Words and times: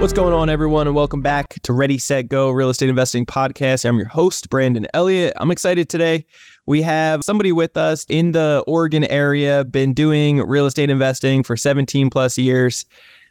What's 0.00 0.14
going 0.14 0.32
on, 0.32 0.48
everyone, 0.48 0.86
and 0.86 0.96
welcome 0.96 1.20
back 1.20 1.60
to 1.62 1.74
Ready, 1.74 1.98
Set, 1.98 2.30
Go 2.30 2.50
Real 2.50 2.70
Estate 2.70 2.88
Investing 2.88 3.26
Podcast. 3.26 3.86
I'm 3.86 3.98
your 3.98 4.08
host, 4.08 4.48
Brandon 4.48 4.86
Elliott. 4.94 5.34
I'm 5.36 5.50
excited 5.50 5.90
today. 5.90 6.24
We 6.64 6.80
have 6.80 7.22
somebody 7.22 7.52
with 7.52 7.76
us 7.76 8.06
in 8.08 8.32
the 8.32 8.64
Oregon 8.66 9.04
area, 9.04 9.62
been 9.62 9.92
doing 9.92 10.38
real 10.38 10.64
estate 10.64 10.88
investing 10.88 11.42
for 11.42 11.54
17 11.54 12.08
plus 12.08 12.38
years. 12.38 12.86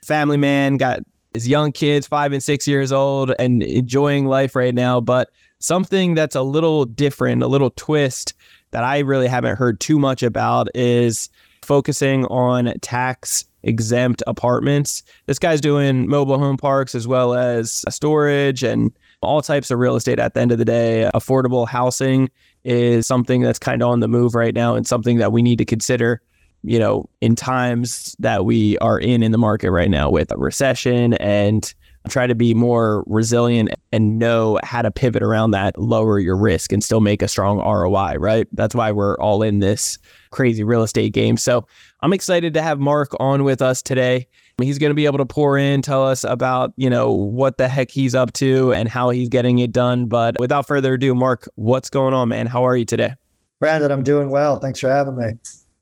Family 0.06 0.38
man, 0.38 0.78
got 0.78 1.00
his 1.34 1.48
young 1.48 1.72
kids, 1.72 2.06
five 2.06 2.34
and 2.34 2.44
six 2.44 2.68
years 2.68 2.92
old, 2.92 3.34
and 3.40 3.64
enjoying 3.64 4.28
life 4.28 4.56
right 4.56 4.76
now. 4.76 5.02
But 5.02 5.32
something 5.58 6.14
that's 6.14 6.36
a 6.36 6.44
little 6.44 6.86
different, 6.86 7.42
a 7.42 7.48
little 7.48 7.72
twist 7.72 8.36
that 8.70 8.84
I 8.84 9.00
really 9.00 9.28
haven't 9.28 9.56
heard 9.56 9.80
too 9.80 9.98
much 9.98 10.22
about 10.22 10.68
is 10.76 11.30
focusing 11.64 12.26
on 12.26 12.72
tax 12.82 13.46
exempt 13.64 14.24
apartments. 14.28 15.04
This 15.26 15.40
guy's 15.40 15.62
doing 15.62 16.08
mobile 16.08 16.38
home 16.38 16.58
parks 16.58 16.96
as 16.96 17.08
well 17.08 17.34
as 17.34 17.84
storage 17.90 18.64
and 18.64 18.92
all 19.22 19.42
types 19.42 19.70
of 19.72 19.80
real 19.80 19.96
estate 19.96 20.20
at 20.20 20.34
the 20.34 20.40
end 20.40 20.52
of 20.52 20.58
the 20.58 20.66
day. 20.66 21.10
Affordable 21.14 21.68
housing 21.68 22.30
is 22.64 23.06
something 23.08 23.42
that's 23.42 23.60
kind 23.60 23.82
of 23.82 23.90
on 23.90 24.00
the 24.00 24.08
move 24.08 24.36
right 24.36 24.54
now 24.54 24.76
and 24.76 24.88
something 24.88 25.18
that 25.18 25.32
we 25.32 25.42
need 25.42 25.58
to 25.58 25.66
consider, 25.66 26.22
you 26.64 26.80
know, 26.80 27.10
in 27.22 27.36
times 27.36 28.16
that 28.20 28.46
we 28.46 28.78
are 28.80 29.00
in 29.00 29.24
in 29.24 29.32
the 29.32 29.38
market 29.38 29.72
right 29.72 29.90
now 29.90 30.10
with 30.10 30.32
a 30.32 30.38
recession 30.38 31.14
and 31.16 31.74
try 32.10 32.28
to 32.28 32.36
be 32.36 32.54
more 32.54 33.04
resilient 33.08 33.70
and 33.92 34.20
know 34.20 34.60
how 34.64 34.82
to 34.82 34.92
pivot 34.92 35.24
around 35.24 35.52
that, 35.52 35.80
lower 35.80 36.20
your 36.20 36.36
risk 36.36 36.72
and 36.72 36.84
still 36.84 37.02
make 37.02 37.22
a 37.22 37.28
strong 37.28 37.60
ROI, 37.60 38.16
right? 38.18 38.48
That's 38.54 38.76
why 38.76 38.92
we're 38.92 39.18
all 39.20 39.42
in 39.42 39.60
this 39.60 39.98
crazy 40.32 40.64
real 40.64 40.84
estate 40.84 41.14
game. 41.14 41.38
So 41.38 41.66
I'm 42.02 42.14
excited 42.14 42.54
to 42.56 42.62
have 42.62 42.80
Mark 42.80 43.12
on 43.20 43.44
with 43.44 43.62
us 43.62 43.82
today. 43.82 44.28
He's 44.60 44.78
going 44.78 44.90
to 44.90 44.96
be 44.96 45.06
able 45.06 45.20
to 45.20 45.26
pour 45.26 45.58
in, 45.58 45.82
tell 45.82 46.06
us 46.06 46.24
about, 46.24 46.74
you 46.76 46.90
know, 46.90 47.12
what 47.12 47.58
the 47.58 47.70
heck 47.70 47.90
he's 47.92 48.14
up 48.14 48.34
to 48.34 48.74
and 48.74 48.90
how 48.90 49.10
he's 49.10 49.30
getting 49.30 49.60
it 49.60 49.72
done. 49.72 50.08
But 50.08 50.38
without 50.40 50.68
further 50.68 50.96
ado, 50.96 51.16
Mark, 51.16 51.48
what's 51.56 51.90
going 51.90 52.14
on, 52.14 52.30
man? 52.30 52.46
How 52.46 52.66
are 52.66 52.76
you 52.76 52.86
today? 52.86 53.16
Brandon, 53.60 53.92
I'm 53.92 54.04
doing 54.04 54.30
well. 54.30 54.60
Thanks 54.60 54.80
for 54.80 54.90
having 54.90 55.18
me. 55.18 55.34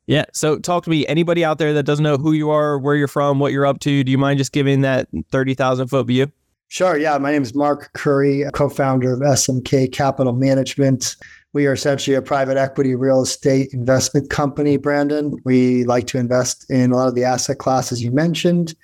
Yeah. 0.08 0.24
So 0.32 0.58
talk 0.58 0.84
to 0.84 0.90
me. 0.90 1.06
Anybody 1.06 1.44
out 1.44 1.58
there 1.58 1.74
that 1.74 1.82
doesn't 1.82 2.02
know 2.02 2.16
who 2.16 2.32
you 2.32 2.48
are, 2.48 2.78
where 2.78 2.96
you're 2.96 3.08
from, 3.08 3.38
what 3.38 3.52
you're 3.52 3.66
up 3.66 3.78
to, 3.80 4.02
do 4.02 4.10
you 4.10 4.16
mind 4.16 4.38
just 4.38 4.52
giving 4.52 4.80
that 4.80 5.06
30,000 5.30 5.86
foot 5.88 6.06
view? 6.06 6.32
Sure. 6.68 6.96
Yeah. 6.96 7.18
My 7.18 7.30
name 7.30 7.42
is 7.42 7.54
Mark 7.54 7.90
Khuri, 7.92 8.44
co 8.54 8.70
founder 8.70 9.12
of 9.12 9.20
SMK 9.20 9.92
Capital 9.92 10.32
Management. 10.32 11.14
We 11.52 11.66
are 11.66 11.74
essentially 11.74 12.14
a 12.14 12.22
private 12.22 12.56
equity 12.56 12.94
real 12.94 13.20
estate 13.20 13.68
investment 13.74 14.30
company, 14.30 14.78
Brandon. 14.78 15.36
We 15.44 15.84
like 15.84 16.06
to 16.08 16.18
invest 16.18 16.70
in 16.70 16.90
a 16.90 16.96
lot 16.96 17.08
of 17.08 17.14
the 17.14 17.24
asset 17.24 17.58
classes 17.58 18.02
you 18.02 18.10
mentioned, 18.10 18.74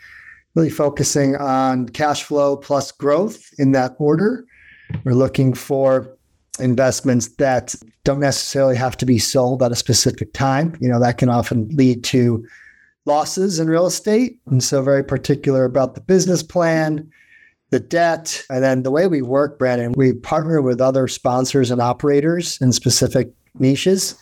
really 0.54 0.70
focusing 0.70 1.36
on 1.36 1.88
cash 1.88 2.22
flow 2.22 2.54
plus 2.54 2.92
growth 2.92 3.48
in 3.58 3.72
that 3.72 3.92
order. 3.98 4.44
We're 5.04 5.12
looking 5.12 5.54
for 5.54 6.13
investments 6.58 7.28
that 7.36 7.74
don't 8.04 8.20
necessarily 8.20 8.76
have 8.76 8.96
to 8.98 9.06
be 9.06 9.18
sold 9.18 9.62
at 9.62 9.72
a 9.72 9.76
specific 9.76 10.32
time. 10.32 10.76
You 10.80 10.88
know, 10.88 11.00
that 11.00 11.18
can 11.18 11.28
often 11.28 11.68
lead 11.70 12.04
to 12.04 12.44
losses 13.06 13.58
in 13.58 13.68
real 13.68 13.86
estate. 13.86 14.40
And 14.46 14.62
so, 14.62 14.82
very 14.82 15.04
particular 15.04 15.64
about 15.64 15.94
the 15.94 16.00
business 16.00 16.42
plan 16.42 17.10
the 17.74 17.80
debt. 17.80 18.44
And 18.48 18.62
then 18.62 18.84
the 18.84 18.90
way 18.92 19.08
we 19.08 19.20
work, 19.20 19.58
Brandon, 19.58 19.94
we 19.96 20.12
partner 20.12 20.62
with 20.62 20.80
other 20.80 21.08
sponsors 21.08 21.72
and 21.72 21.82
operators 21.82 22.56
in 22.60 22.70
specific 22.72 23.32
niches. 23.58 24.14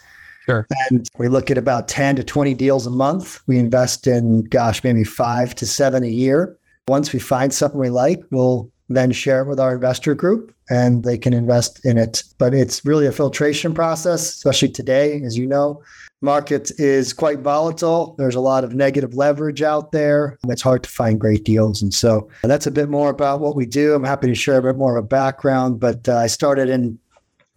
Sure. 0.46 0.66
And 0.88 1.06
we 1.18 1.28
look 1.28 1.50
at 1.50 1.58
about 1.58 1.86
10 1.86 2.16
to 2.16 2.24
20 2.24 2.54
deals 2.54 2.86
a 2.86 2.90
month. 2.90 3.42
We 3.46 3.58
invest 3.58 4.06
in, 4.06 4.44
gosh, 4.44 4.82
maybe 4.82 5.04
five 5.04 5.54
to 5.56 5.66
seven 5.66 6.02
a 6.02 6.08
year. 6.08 6.56
Once 6.88 7.12
we 7.12 7.18
find 7.18 7.52
something 7.52 7.78
we 7.78 7.90
like, 7.90 8.20
we'll 8.30 8.71
then 8.96 9.12
share 9.12 9.42
it 9.42 9.48
with 9.48 9.60
our 9.60 9.74
investor 9.74 10.14
group 10.14 10.54
and 10.70 11.04
they 11.04 11.18
can 11.18 11.32
invest 11.32 11.84
in 11.84 11.98
it. 11.98 12.22
But 12.38 12.54
it's 12.54 12.84
really 12.84 13.06
a 13.06 13.12
filtration 13.12 13.74
process, 13.74 14.28
especially 14.34 14.70
today, 14.70 15.22
as 15.22 15.36
you 15.36 15.46
know 15.46 15.82
market 16.22 16.70
is 16.78 17.12
quite 17.12 17.40
volatile. 17.40 18.14
There's 18.16 18.36
a 18.36 18.40
lot 18.40 18.64
of 18.64 18.74
negative 18.74 19.14
leverage 19.14 19.60
out 19.60 19.92
there. 19.92 20.38
It's 20.48 20.62
hard 20.62 20.84
to 20.84 20.88
find 20.88 21.20
great 21.20 21.44
deals. 21.44 21.82
And 21.82 21.92
so 21.92 22.30
that's 22.42 22.66
a 22.66 22.70
bit 22.70 22.88
more 22.88 23.10
about 23.10 23.40
what 23.40 23.56
we 23.56 23.66
do. 23.66 23.94
I'm 23.94 24.04
happy 24.04 24.28
to 24.28 24.34
share 24.34 24.58
a 24.58 24.62
bit 24.62 24.76
more 24.76 24.96
of 24.96 25.04
a 25.04 25.06
background, 25.06 25.80
but 25.80 26.08
uh, 26.08 26.16
I 26.16 26.28
started 26.28 26.68
in 26.68 26.98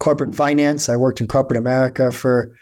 corporate 0.00 0.34
finance. 0.34 0.88
I 0.88 0.96
worked 0.96 1.20
in 1.20 1.28
corporate 1.28 1.58
America 1.58 2.12
for 2.12 2.54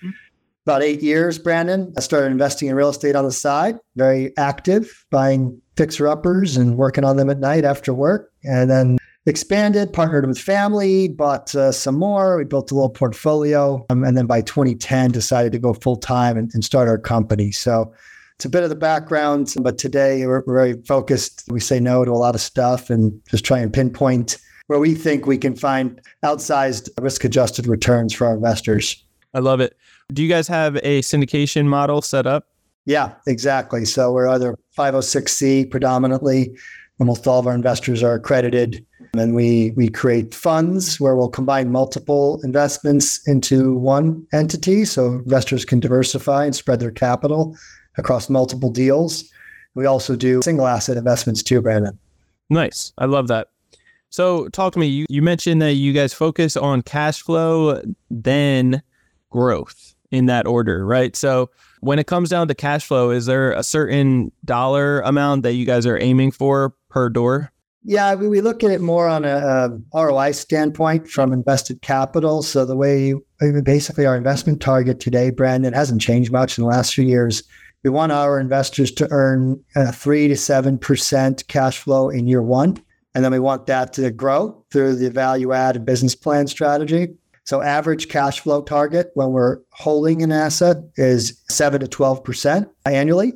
about 0.66 0.82
eight 0.82 1.02
years, 1.02 1.38
Brandon. 1.38 1.92
I 1.96 2.00
started 2.00 2.32
investing 2.32 2.68
in 2.68 2.74
real 2.74 2.88
estate 2.88 3.14
on 3.14 3.24
the 3.24 3.32
side, 3.32 3.78
very 3.96 4.36
active, 4.38 5.04
buying 5.10 5.60
fixer 5.76 6.08
uppers 6.08 6.56
and 6.56 6.76
working 6.76 7.04
on 7.04 7.16
them 7.16 7.28
at 7.28 7.38
night 7.38 7.64
after 7.64 7.92
work. 7.92 8.32
And 8.44 8.70
then 8.70 8.98
expanded, 9.26 9.92
partnered 9.92 10.26
with 10.26 10.38
family, 10.38 11.08
bought 11.08 11.54
uh, 11.54 11.70
some 11.70 11.98
more. 11.98 12.38
We 12.38 12.44
built 12.44 12.70
a 12.70 12.74
little 12.74 12.90
portfolio. 12.90 13.84
Um, 13.90 14.04
and 14.04 14.16
then 14.16 14.26
by 14.26 14.40
2010, 14.40 15.10
decided 15.10 15.52
to 15.52 15.58
go 15.58 15.74
full 15.74 15.96
time 15.96 16.38
and, 16.38 16.50
and, 16.54 16.64
start 16.64 16.88
our 16.88 16.98
company. 16.98 17.50
So 17.52 17.92
it's 18.36 18.44
a 18.44 18.50
bit 18.50 18.62
of 18.62 18.68
the 18.70 18.76
background, 18.76 19.54
but 19.60 19.78
today 19.78 20.26
we're, 20.26 20.42
we're 20.46 20.54
very 20.54 20.82
focused. 20.82 21.44
We 21.48 21.60
say 21.60 21.78
no 21.78 22.04
to 22.04 22.10
a 22.10 22.12
lot 22.12 22.34
of 22.34 22.40
stuff 22.40 22.90
and 22.90 23.20
just 23.30 23.44
try 23.44 23.58
and 23.58 23.72
pinpoint 23.72 24.38
where 24.66 24.78
we 24.78 24.94
think 24.94 25.26
we 25.26 25.36
can 25.36 25.54
find 25.54 26.00
outsized 26.24 26.88
risk 26.98 27.22
adjusted 27.24 27.66
returns 27.66 28.14
for 28.14 28.26
our 28.26 28.34
investors. 28.34 29.04
I 29.34 29.40
love 29.40 29.60
it. 29.60 29.76
Do 30.12 30.22
you 30.22 30.28
guys 30.28 30.48
have 30.48 30.76
a 30.76 31.02
syndication 31.02 31.66
model 31.66 32.02
set 32.02 32.26
up? 32.26 32.48
Yeah, 32.86 33.14
exactly. 33.26 33.84
So 33.84 34.12
we're 34.12 34.28
either 34.28 34.56
506C 34.76 35.70
predominantly. 35.70 36.56
Almost 37.00 37.26
all 37.26 37.40
of 37.40 37.46
our 37.46 37.54
investors 37.54 38.02
are 38.02 38.14
accredited 38.14 38.84
and 39.18 39.34
we 39.34 39.72
we 39.76 39.88
create 39.88 40.34
funds 40.34 41.00
where 41.00 41.16
we'll 41.16 41.28
combine 41.28 41.70
multiple 41.70 42.40
investments 42.42 43.26
into 43.26 43.74
one 43.76 44.26
entity 44.32 44.84
so 44.84 45.06
investors 45.06 45.64
can 45.64 45.80
diversify 45.80 46.44
and 46.44 46.54
spread 46.54 46.80
their 46.80 46.90
capital 46.90 47.56
across 47.96 48.28
multiple 48.28 48.70
deals. 48.70 49.24
We 49.74 49.86
also 49.86 50.16
do 50.16 50.42
single 50.42 50.66
asset 50.66 50.96
investments 50.96 51.42
too, 51.42 51.60
Brandon. 51.60 51.98
Nice. 52.50 52.92
I 52.98 53.06
love 53.06 53.28
that. 53.28 53.48
So 54.10 54.48
talk 54.48 54.72
to 54.74 54.78
me. 54.78 54.86
You, 54.86 55.06
you 55.08 55.22
mentioned 55.22 55.60
that 55.62 55.74
you 55.74 55.92
guys 55.92 56.12
focus 56.12 56.56
on 56.56 56.82
cash 56.82 57.22
flow, 57.22 57.82
then 58.10 58.82
growth 59.34 59.96
in 60.12 60.26
that 60.26 60.46
order, 60.46 60.86
right? 60.86 61.16
So 61.16 61.50
when 61.80 61.98
it 61.98 62.06
comes 62.06 62.30
down 62.30 62.46
to 62.46 62.54
cash 62.54 62.86
flow, 62.86 63.10
is 63.10 63.26
there 63.26 63.50
a 63.50 63.64
certain 63.64 64.30
dollar 64.44 65.00
amount 65.00 65.42
that 65.42 65.54
you 65.54 65.66
guys 65.66 65.86
are 65.86 66.00
aiming 66.00 66.30
for 66.30 66.72
per 66.88 67.08
door? 67.08 67.50
Yeah, 67.82 68.14
we 68.14 68.40
look 68.40 68.62
at 68.62 68.70
it 68.70 68.80
more 68.80 69.08
on 69.08 69.24
a, 69.24 69.36
a 69.92 70.04
ROI 70.04 70.30
standpoint 70.32 71.10
from 71.10 71.32
invested 71.32 71.82
capital. 71.82 72.42
So 72.42 72.64
the 72.64 72.76
way 72.76 73.14
basically 73.64 74.06
our 74.06 74.16
investment 74.16 74.62
target 74.62 75.00
today, 75.00 75.30
Brandon, 75.30 75.72
hasn't 75.72 76.00
changed 76.00 76.30
much 76.30 76.56
in 76.56 76.62
the 76.62 76.70
last 76.70 76.94
few 76.94 77.04
years. 77.04 77.42
We 77.82 77.90
want 77.90 78.12
our 78.12 78.38
investors 78.38 78.92
to 78.92 79.08
earn 79.10 79.62
a 79.74 79.92
three 79.92 80.28
to 80.28 80.36
seven 80.36 80.78
percent 80.78 81.46
cash 81.48 81.78
flow 81.78 82.08
in 82.08 82.28
year 82.28 82.40
one, 82.40 82.80
and 83.16 83.24
then 83.24 83.32
we 83.32 83.40
want 83.40 83.66
that 83.66 83.92
to 83.94 84.12
grow 84.12 84.64
through 84.70 84.94
the 84.94 85.10
value 85.10 85.52
add 85.52 85.76
and 85.76 85.84
business 85.84 86.14
plan 86.14 86.46
strategy. 86.46 87.08
So 87.44 87.60
average 87.60 88.08
cash 88.08 88.40
flow 88.40 88.62
target 88.62 89.10
when 89.14 89.30
we're 89.30 89.58
holding 89.72 90.22
an 90.22 90.32
asset 90.32 90.78
is 90.96 91.38
seven 91.50 91.80
to 91.80 91.88
twelve 91.88 92.24
percent 92.24 92.68
annually. 92.86 93.34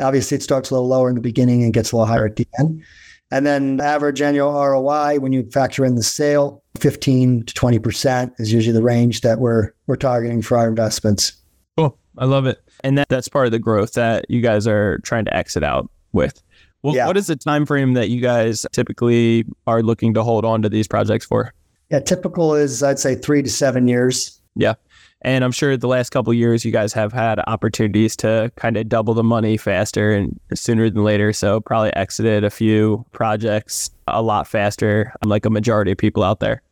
Obviously, 0.00 0.36
it 0.36 0.42
starts 0.42 0.70
a 0.70 0.74
little 0.74 0.88
lower 0.88 1.08
in 1.08 1.14
the 1.14 1.20
beginning 1.20 1.64
and 1.64 1.72
gets 1.72 1.92
a 1.92 1.96
little 1.96 2.06
higher 2.06 2.26
at 2.26 2.36
the 2.36 2.46
end. 2.58 2.82
And 3.30 3.44
then 3.44 3.80
average 3.80 4.22
annual 4.22 4.52
ROI 4.52 5.18
when 5.18 5.32
you 5.32 5.48
factor 5.50 5.84
in 5.84 5.96
the 5.96 6.02
sale, 6.02 6.62
15 6.78 7.44
to 7.44 7.54
20% 7.54 8.32
is 8.38 8.52
usually 8.52 8.72
the 8.72 8.82
range 8.82 9.20
that 9.20 9.38
we're 9.38 9.72
we're 9.86 9.96
targeting 9.96 10.40
for 10.40 10.56
our 10.56 10.68
investments. 10.68 11.32
Cool. 11.76 11.98
I 12.16 12.24
love 12.24 12.46
it. 12.46 12.58
And 12.84 12.96
that, 12.98 13.08
that's 13.08 13.28
part 13.28 13.46
of 13.46 13.52
the 13.52 13.58
growth 13.58 13.92
that 13.94 14.30
you 14.30 14.40
guys 14.40 14.66
are 14.66 14.98
trying 14.98 15.24
to 15.26 15.36
exit 15.36 15.62
out 15.62 15.90
with. 16.12 16.42
Well, 16.82 16.94
yeah. 16.94 17.06
what 17.06 17.16
is 17.16 17.26
the 17.26 17.36
time 17.36 17.66
frame 17.66 17.94
that 17.94 18.08
you 18.08 18.20
guys 18.20 18.64
typically 18.72 19.44
are 19.66 19.82
looking 19.82 20.14
to 20.14 20.22
hold 20.22 20.44
on 20.44 20.62
to 20.62 20.68
these 20.68 20.86
projects 20.86 21.26
for? 21.26 21.52
Yeah, 21.90 22.00
typical 22.00 22.54
is 22.54 22.82
I'd 22.82 22.98
say 22.98 23.14
three 23.14 23.42
to 23.42 23.50
seven 23.50 23.88
years. 23.88 24.40
Yeah. 24.54 24.74
And 25.22 25.42
I'm 25.42 25.50
sure 25.50 25.76
the 25.76 25.88
last 25.88 26.10
couple 26.10 26.32
years 26.32 26.64
you 26.64 26.70
guys 26.70 26.92
have 26.92 27.12
had 27.12 27.40
opportunities 27.46 28.14
to 28.16 28.52
kind 28.56 28.76
of 28.76 28.88
double 28.88 29.14
the 29.14 29.24
money 29.24 29.56
faster 29.56 30.12
and 30.12 30.38
sooner 30.54 30.88
than 30.90 31.02
later. 31.02 31.32
So 31.32 31.60
probably 31.60 31.92
exited 31.94 32.44
a 32.44 32.50
few 32.50 33.04
projects 33.10 33.90
a 34.06 34.22
lot 34.22 34.46
faster, 34.46 35.12
like 35.24 35.44
a 35.44 35.50
majority 35.50 35.90
of 35.92 35.98
people 35.98 36.22
out 36.22 36.40
there. 36.40 36.62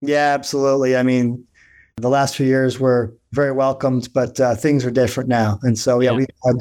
Yeah, 0.00 0.32
absolutely. 0.32 0.96
I 0.96 1.02
mean, 1.02 1.44
the 1.96 2.08
last 2.08 2.36
few 2.36 2.46
years 2.46 2.80
were 2.80 3.14
very 3.32 3.52
welcomed, 3.52 4.08
but 4.14 4.40
uh, 4.40 4.54
things 4.54 4.84
are 4.86 4.90
different 4.90 5.28
now. 5.28 5.58
And 5.62 5.78
so, 5.78 6.00
yeah, 6.00 6.12
yeah. 6.12 6.16
we've 6.16 6.26
had, 6.46 6.56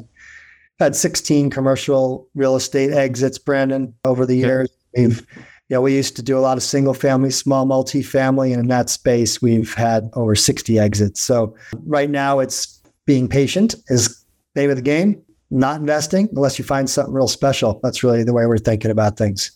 had 0.79 0.95
16 0.95 1.49
commercial 1.51 2.27
real 2.35 2.55
estate 2.55 2.91
exits, 2.91 3.37
Brandon, 3.37 3.93
over 4.03 4.25
the 4.25 4.35
years. 4.35 4.69
We've, 4.97 5.25
you 5.69 5.75
know, 5.75 5.81
we 5.81 5.95
used 5.95 6.15
to 6.15 6.23
do 6.23 6.37
a 6.37 6.39
lot 6.39 6.57
of 6.57 6.63
single 6.63 6.93
family, 6.93 7.29
small 7.29 7.65
multifamily, 7.65 8.51
and 8.51 8.61
in 8.61 8.67
that 8.69 8.89
space, 8.89 9.41
we've 9.41 9.73
had 9.73 10.09
over 10.13 10.33
60 10.33 10.79
exits. 10.79 11.21
So 11.21 11.55
right 11.85 12.09
now, 12.09 12.39
it's 12.39 12.81
being 13.05 13.27
patient 13.27 13.75
is 13.87 14.23
name 14.55 14.69
of 14.69 14.77
the 14.77 14.81
game. 14.81 15.21
Not 15.49 15.79
investing 15.79 16.29
unless 16.33 16.59
you 16.59 16.65
find 16.65 16.89
something 16.89 17.13
real 17.13 17.27
special. 17.27 17.79
That's 17.81 18.03
really 18.03 18.23
the 18.23 18.33
way 18.33 18.45
we're 18.45 18.57
thinking 18.57 18.91
about 18.91 19.17
things. 19.17 19.51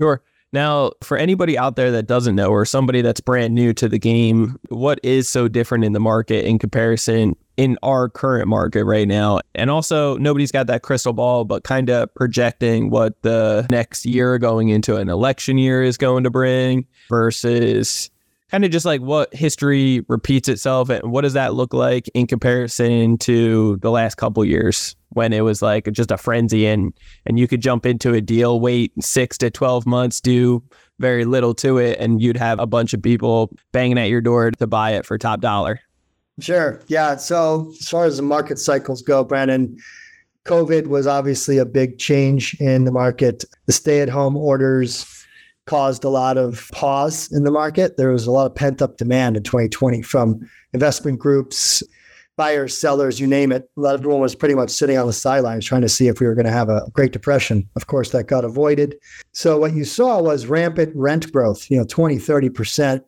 Sure. 0.00 0.22
Now, 0.52 0.92
for 1.02 1.16
anybody 1.16 1.56
out 1.56 1.76
there 1.76 1.90
that 1.92 2.06
doesn't 2.06 2.34
know, 2.34 2.48
or 2.48 2.66
somebody 2.66 3.00
that's 3.00 3.20
brand 3.20 3.54
new 3.54 3.72
to 3.74 3.88
the 3.88 3.98
game, 3.98 4.58
what 4.68 5.00
is 5.02 5.28
so 5.28 5.48
different 5.48 5.84
in 5.84 5.92
the 5.92 6.00
market 6.00 6.44
in 6.44 6.58
comparison 6.58 7.34
in 7.56 7.78
our 7.82 8.08
current 8.08 8.48
market 8.48 8.84
right 8.84 9.08
now? 9.08 9.40
And 9.54 9.70
also, 9.70 10.16
nobody's 10.18 10.52
got 10.52 10.66
that 10.68 10.82
crystal 10.82 11.12
ball, 11.12 11.44
but 11.44 11.64
kind 11.64 11.90
of 11.90 12.12
projecting 12.14 12.90
what 12.90 13.20
the 13.22 13.66
next 13.70 14.04
year 14.06 14.38
going 14.38 14.68
into 14.68 14.96
an 14.96 15.08
election 15.08 15.58
year 15.58 15.82
is 15.82 15.96
going 15.96 16.24
to 16.24 16.30
bring 16.30 16.86
versus 17.08 18.10
kind 18.52 18.66
of 18.66 18.70
just 18.70 18.84
like 18.84 19.00
what 19.00 19.34
history 19.34 20.04
repeats 20.08 20.46
itself 20.46 20.90
and 20.90 21.10
what 21.10 21.22
does 21.22 21.32
that 21.32 21.54
look 21.54 21.72
like 21.72 22.08
in 22.12 22.26
comparison 22.26 23.16
to 23.16 23.78
the 23.78 23.90
last 23.90 24.16
couple 24.16 24.44
years 24.44 24.94
when 25.08 25.32
it 25.32 25.40
was 25.40 25.62
like 25.62 25.90
just 25.92 26.10
a 26.10 26.18
frenzy 26.18 26.66
and 26.66 26.92
and 27.24 27.38
you 27.38 27.48
could 27.48 27.62
jump 27.62 27.86
into 27.86 28.12
a 28.12 28.20
deal 28.20 28.60
wait 28.60 28.92
6 29.02 29.38
to 29.38 29.50
12 29.50 29.86
months 29.86 30.20
do 30.20 30.62
very 30.98 31.24
little 31.24 31.54
to 31.54 31.78
it 31.78 31.98
and 31.98 32.20
you'd 32.20 32.36
have 32.36 32.60
a 32.60 32.66
bunch 32.66 32.92
of 32.92 33.02
people 33.02 33.50
banging 33.72 33.98
at 33.98 34.10
your 34.10 34.20
door 34.20 34.50
to 34.50 34.66
buy 34.66 34.90
it 34.92 35.06
for 35.06 35.16
top 35.16 35.40
dollar 35.40 35.80
sure 36.40 36.80
yeah 36.86 37.16
so 37.16 37.70
as 37.80 37.88
far 37.88 38.04
as 38.04 38.16
the 38.16 38.22
market 38.22 38.58
cycles 38.58 39.02
go 39.02 39.22
brandon 39.22 39.76
covid 40.44 40.86
was 40.86 41.06
obviously 41.06 41.58
a 41.58 41.64
big 41.64 41.98
change 41.98 42.54
in 42.60 42.84
the 42.84 42.92
market 42.92 43.44
the 43.66 43.72
stay 43.72 44.00
at 44.00 44.08
home 44.08 44.36
orders 44.36 45.22
caused 45.66 46.04
a 46.04 46.08
lot 46.08 46.36
of 46.36 46.68
pause 46.72 47.30
in 47.32 47.44
the 47.44 47.50
market. 47.50 47.96
There 47.96 48.10
was 48.10 48.26
a 48.26 48.30
lot 48.30 48.46
of 48.46 48.54
pent 48.54 48.82
up 48.82 48.96
demand 48.96 49.36
in 49.36 49.42
2020 49.42 50.02
from 50.02 50.40
investment 50.72 51.18
groups, 51.18 51.82
buyers, 52.36 52.76
sellers, 52.76 53.20
you 53.20 53.26
name 53.26 53.52
it. 53.52 53.70
Everyone 53.84 54.20
was 54.20 54.34
pretty 54.34 54.54
much 54.54 54.70
sitting 54.70 54.98
on 54.98 55.06
the 55.06 55.12
sidelines 55.12 55.64
trying 55.64 55.82
to 55.82 55.88
see 55.88 56.08
if 56.08 56.20
we 56.20 56.26
were 56.26 56.34
going 56.34 56.46
to 56.46 56.52
have 56.52 56.68
a 56.68 56.90
Great 56.92 57.12
Depression. 57.12 57.68
Of 57.76 57.86
course, 57.86 58.10
that 58.10 58.26
got 58.26 58.44
avoided. 58.44 58.96
So 59.32 59.58
what 59.58 59.74
you 59.74 59.84
saw 59.84 60.20
was 60.20 60.46
rampant 60.46 60.94
rent 60.96 61.30
growth, 61.32 61.70
you 61.70 61.76
know, 61.76 61.84
20, 61.84 62.16
30% 62.16 63.04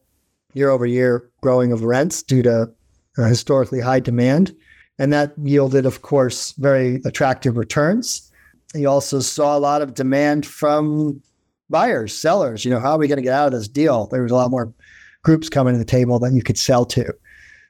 year 0.53 0.70
over 0.70 0.87
year 0.87 1.29
growing 1.41 1.73
of 1.73 1.82
rents 1.82 2.23
due 2.23 2.43
to 2.43 2.70
Uh, 3.17 3.25
historically 3.25 3.81
high 3.81 4.01
demand. 4.01 4.55
And 4.99 5.13
that 5.13 5.35
yielded, 5.43 5.87
of 5.87 6.03
course, 6.03 6.53
very 6.53 7.01
attractive 7.05 7.57
returns. 7.57 8.31
You 8.75 8.89
also 8.89 9.21
saw 9.21 9.57
a 9.57 9.61
lot 9.61 9.83
of 9.83 9.95
demand 9.95 10.47
from 10.47 11.21
buyers, 11.71 12.17
sellers. 12.17 12.65
You 12.65 12.73
know, 12.73 12.81
how 12.81 12.93
are 12.93 12.99
we 12.99 13.09
going 13.09 13.19
to 13.19 13.23
get 13.23 13.33
out 13.33 13.47
of 13.47 13.53
this 13.53 13.69
deal? 13.69 14.07
There 14.07 14.23
was 14.23 14.33
a 14.33 14.37
lot 14.37 14.51
more 14.51 14.73
groups 15.23 15.49
coming 15.49 15.75
to 15.75 15.79
the 15.79 15.85
table 15.85 16.19
that 16.21 16.33
you 16.33 16.43
could 16.43 16.59
sell 16.59 16.85
to. 16.87 17.13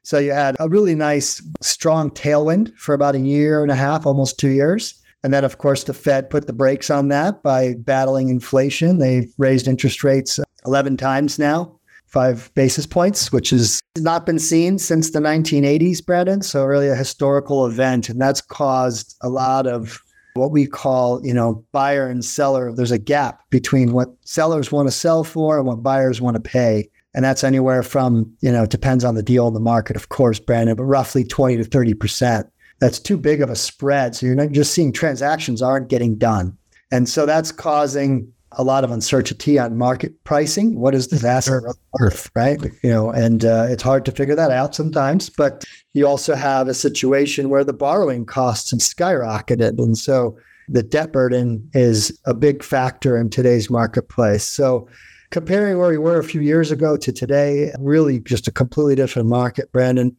So 0.02 0.19
you 0.19 0.32
had 0.32 0.56
a 0.61 0.69
really 0.69 0.94
nice, 0.94 1.43
strong 1.62 2.11
tailwind 2.11 2.76
for 2.76 2.94
about 2.94 3.14
a 3.14 3.20
year 3.20 3.62
and 3.62 3.73
a 3.73 3.76
half, 3.76 4.05
almost 4.05 4.38
two 4.38 4.50
years. 4.50 5.00
And 5.23 5.32
then, 5.32 5.44
of 5.44 5.56
course, 5.56 5.85
the 5.85 5.94
Fed 5.94 6.29
put 6.29 6.46
the 6.46 6.52
brakes 6.52 6.91
on 6.91 7.08
that 7.08 7.43
by 7.43 7.75
battling 7.79 8.29
inflation. 8.29 8.99
They've 8.99 9.32
raised 9.38 9.67
interest 9.67 10.05
rates 10.05 10.38
11 10.67 10.99
times 10.99 11.38
now, 11.38 11.81
five 12.14 12.50
basis 12.55 12.87
points, 12.87 13.32
which 13.32 13.50
has 13.50 13.81
not 13.99 14.25
been 14.25 14.38
seen 14.38 14.78
since 14.78 15.11
the 15.11 15.19
1980s, 15.19 16.05
Brandon. 16.05 16.40
So, 16.40 16.64
really 16.64 16.88
a 16.88 16.94
historical 16.94 17.66
event. 17.66 18.08
And 18.08 18.20
that's 18.20 18.40
caused 18.40 19.16
a 19.20 19.28
lot 19.28 19.66
of 19.66 20.00
what 20.34 20.52
we 20.52 20.66
call, 20.66 21.25
you 21.26 21.34
know, 21.34 21.64
buyer 21.72 22.06
and 22.06 22.25
seller. 22.25 22.72
There's 22.72 22.90
a 22.93 22.99
gap 22.99 23.43
between 23.50 23.93
what 23.93 24.08
sellers 24.25 24.72
want 24.72 24.88
to 24.88 24.93
sell 24.93 25.25
for 25.25 25.58
and 25.58 25.66
what 25.66 25.82
buyers 25.82 26.20
want 26.20 26.37
to 26.37 26.40
pay. 26.40 26.88
And 27.14 27.25
that's 27.25 27.44
anywhere 27.44 27.82
from, 27.82 28.32
you 28.40 28.50
know, 28.50 28.64
it 28.64 28.70
depends 28.70 29.05
on 29.05 29.14
the 29.14 29.22
deal 29.22 29.46
in 29.46 29.55
the 29.55 29.60
market, 29.60 29.96
of 29.96 30.08
course, 30.08 30.40
Brandon, 30.40 30.76
but 30.76 30.84
roughly 30.84 31.25
20 31.25 31.58
to 31.58 31.64
30%. 31.64 32.49
That's 32.81 32.99
too 32.99 33.17
big 33.17 33.40
of 33.40 33.50
a 33.50 33.56
spread. 33.56 34.17
So 34.17 34.26
you're 34.26 34.34
not 34.34 34.50
just 34.50 34.72
seeing 34.72 34.93
transactions 34.93 35.62
aren't 35.62 35.88
getting 35.88 36.17
done. 36.17 36.56
And 36.90 37.08
so 37.08 37.26
that's 37.26 37.52
causing 37.52 38.32
a 38.56 38.64
lot 38.64 38.84
of 38.84 38.90
uncertainty 38.90 39.58
on 39.58 39.76
market 39.76 40.22
pricing. 40.24 40.78
What 40.78 40.94
is 40.94 41.08
this 41.08 41.24
asset 41.24 41.62
worth, 41.98 42.30
right? 42.34 42.60
You 42.82 42.90
know, 42.90 43.10
and 43.10 43.44
uh, 43.44 43.66
it's 43.68 43.82
hard 43.82 44.04
to 44.06 44.12
figure 44.12 44.34
that 44.34 44.50
out 44.50 44.74
sometimes. 44.74 45.30
But 45.30 45.64
you 45.92 46.06
also 46.06 46.34
have 46.34 46.68
a 46.68 46.74
situation 46.74 47.50
where 47.50 47.64
the 47.64 47.72
borrowing 47.72 48.26
costs 48.26 48.70
have 48.70 48.80
skyrocketed, 48.80 49.78
and 49.78 49.96
so 49.98 50.38
the 50.68 50.82
debt 50.82 51.12
burden 51.12 51.68
is 51.74 52.18
a 52.24 52.34
big 52.34 52.62
factor 52.62 53.16
in 53.16 53.30
today's 53.30 53.70
marketplace. 53.70 54.44
So 54.44 54.88
comparing 55.30 55.78
where 55.78 55.90
we 55.90 55.98
were 55.98 56.18
a 56.18 56.24
few 56.24 56.40
years 56.40 56.70
ago 56.70 56.96
to 56.96 57.12
today, 57.12 57.72
really 57.78 58.20
just 58.20 58.48
a 58.48 58.52
completely 58.52 58.94
different 58.94 59.28
market, 59.28 59.70
Brandon. 59.72 60.16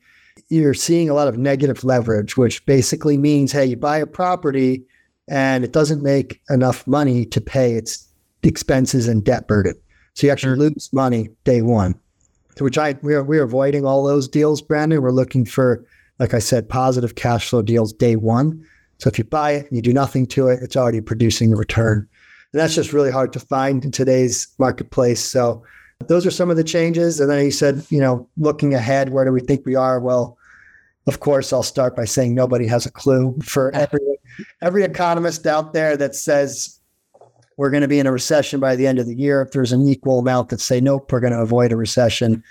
You're 0.49 0.73
seeing 0.73 1.09
a 1.09 1.13
lot 1.13 1.29
of 1.29 1.37
negative 1.37 1.83
leverage, 1.85 2.35
which 2.35 2.65
basically 2.65 3.17
means, 3.17 3.53
hey, 3.53 3.65
you 3.65 3.77
buy 3.77 3.99
a 3.99 4.05
property 4.05 4.83
and 5.27 5.63
it 5.63 5.71
doesn't 5.71 6.03
make 6.03 6.41
enough 6.49 6.85
money 6.85 7.25
to 7.25 7.41
pay 7.41 7.73
its 7.75 8.07
expenses 8.49 9.07
and 9.07 9.23
debt 9.23 9.47
burden. 9.47 9.75
So 10.13 10.27
you 10.27 10.33
actually 10.33 10.57
lose 10.57 10.89
money 10.93 11.29
day 11.43 11.61
one. 11.61 11.95
So 12.57 12.63
which 12.63 12.77
I 12.77 12.95
we're 13.01 13.23
we're 13.23 13.43
avoiding 13.43 13.85
all 13.85 14.05
those 14.05 14.27
deals, 14.27 14.61
Brandon. 14.61 15.01
We're 15.01 15.11
looking 15.11 15.45
for, 15.45 15.85
like 16.19 16.33
I 16.33 16.39
said, 16.39 16.69
positive 16.69 17.15
cash 17.15 17.49
flow 17.49 17.61
deals 17.61 17.91
day 17.91 18.15
one. 18.15 18.65
So 18.99 19.09
if 19.09 19.17
you 19.17 19.25
buy 19.25 19.51
it 19.51 19.67
and 19.67 19.75
you 19.75 19.81
do 19.81 19.93
nothing 19.93 20.25
to 20.27 20.47
it, 20.47 20.59
it's 20.61 20.77
already 20.77 21.01
producing 21.01 21.51
a 21.53 21.57
return. 21.57 22.07
And 22.53 22.61
that's 22.61 22.75
just 22.75 22.93
really 22.93 23.11
hard 23.11 23.33
to 23.33 23.39
find 23.39 23.83
in 23.83 23.91
today's 23.91 24.47
marketplace. 24.57 25.19
So 25.19 25.63
those 26.07 26.25
are 26.25 26.31
some 26.31 26.49
of 26.49 26.55
the 26.55 26.63
changes. 26.63 27.19
And 27.19 27.29
then 27.29 27.43
he 27.43 27.51
said, 27.51 27.85
you 27.89 27.99
know, 27.99 28.29
looking 28.37 28.73
ahead, 28.73 29.09
where 29.09 29.25
do 29.25 29.31
we 29.31 29.41
think 29.41 29.65
we 29.65 29.75
are? 29.75 29.99
Well, 29.99 30.37
of 31.07 31.19
course, 31.19 31.51
I'll 31.51 31.63
start 31.63 31.95
by 31.95 32.05
saying 32.05 32.33
nobody 32.33 32.67
has 32.67 32.85
a 32.85 32.91
clue. 32.91 33.37
For 33.43 33.71
every 33.75 33.99
every 34.61 34.83
economist 34.83 35.45
out 35.45 35.73
there 35.73 35.97
that 35.97 36.15
says 36.15 36.74
we're 37.57 37.69
going 37.69 37.81
to 37.81 37.87
be 37.87 37.99
in 37.99 38.07
a 38.07 38.11
recession 38.11 38.59
by 38.59 38.75
the 38.75 38.87
end 38.87 38.99
of 38.99 39.05
the 39.05 39.15
year. 39.15 39.41
If 39.41 39.51
there's 39.51 39.71
an 39.71 39.87
equal 39.87 40.19
amount 40.19 40.49
that 40.49 40.59
say, 40.59 40.81
nope, 40.81 41.11
we're 41.11 41.19
going 41.19 41.33
to 41.33 41.41
avoid 41.41 41.71
a 41.71 41.77
recession. 41.77 42.43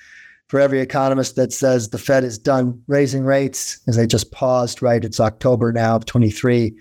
For 0.48 0.60
every 0.60 0.80
economist 0.80 1.36
that 1.36 1.52
says 1.52 1.88
the 1.88 1.99
Fed 1.99 2.23
is 2.23 2.38
done 2.38 2.82
raising 2.87 3.25
rates, 3.25 3.80
as 3.87 3.96
they 3.96 4.06
just 4.06 4.30
paused, 4.30 4.82
right? 4.82 5.04
It's 5.04 5.20
October 5.20 5.73
now 5.73 5.96
of 5.96 6.04
23. 6.04 6.75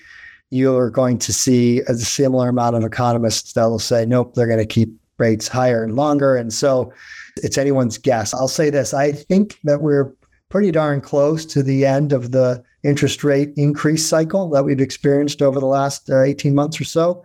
You 0.51 0.75
are 0.75 0.89
going 0.89 1.17
to 1.19 1.33
see 1.33 1.79
a 1.87 1.95
similar 1.95 2.49
amount 2.49 2.75
of 2.75 2.83
economists 2.83 3.53
that 3.53 3.65
will 3.65 3.79
say, 3.79 4.05
nope, 4.05 4.35
they're 4.35 4.47
going 4.47 4.59
to 4.59 4.65
keep 4.65 4.89
rates 5.17 5.47
higher 5.47 5.83
and 5.83 5.95
longer. 5.95 6.35
And 6.35 6.53
so 6.53 6.93
it's 7.37 7.57
anyone's 7.57 7.97
guess. 7.97 8.33
I'll 8.33 8.47
say 8.47 8.69
this 8.69 8.93
I 8.93 9.11
think 9.11 9.57
that 9.63 9.81
we're 9.81 10.13
pretty 10.49 10.71
darn 10.71 11.01
close 11.01 11.45
to 11.45 11.63
the 11.63 11.85
end 11.85 12.13
of 12.13 12.31
the 12.31 12.63
interest 12.83 13.23
rate 13.23 13.51
increase 13.55 14.07
cycle 14.07 14.49
that 14.49 14.65
we've 14.65 14.81
experienced 14.81 15.41
over 15.41 15.59
the 15.59 15.65
last 15.65 16.09
uh, 16.09 16.21
18 16.21 16.53
months 16.53 16.79
or 16.79 16.83
so. 16.83 17.23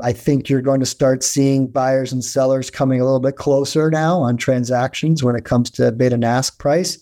I 0.00 0.12
think 0.12 0.48
you're 0.48 0.60
going 0.60 0.80
to 0.80 0.86
start 0.86 1.24
seeing 1.24 1.68
buyers 1.68 2.12
and 2.12 2.22
sellers 2.22 2.70
coming 2.70 3.00
a 3.00 3.04
little 3.04 3.20
bit 3.20 3.36
closer 3.36 3.90
now 3.90 4.20
on 4.20 4.36
transactions 4.36 5.22
when 5.24 5.36
it 5.36 5.44
comes 5.44 5.70
to 5.72 5.90
bid 5.90 6.12
and 6.12 6.24
ask 6.24 6.58
price, 6.58 6.98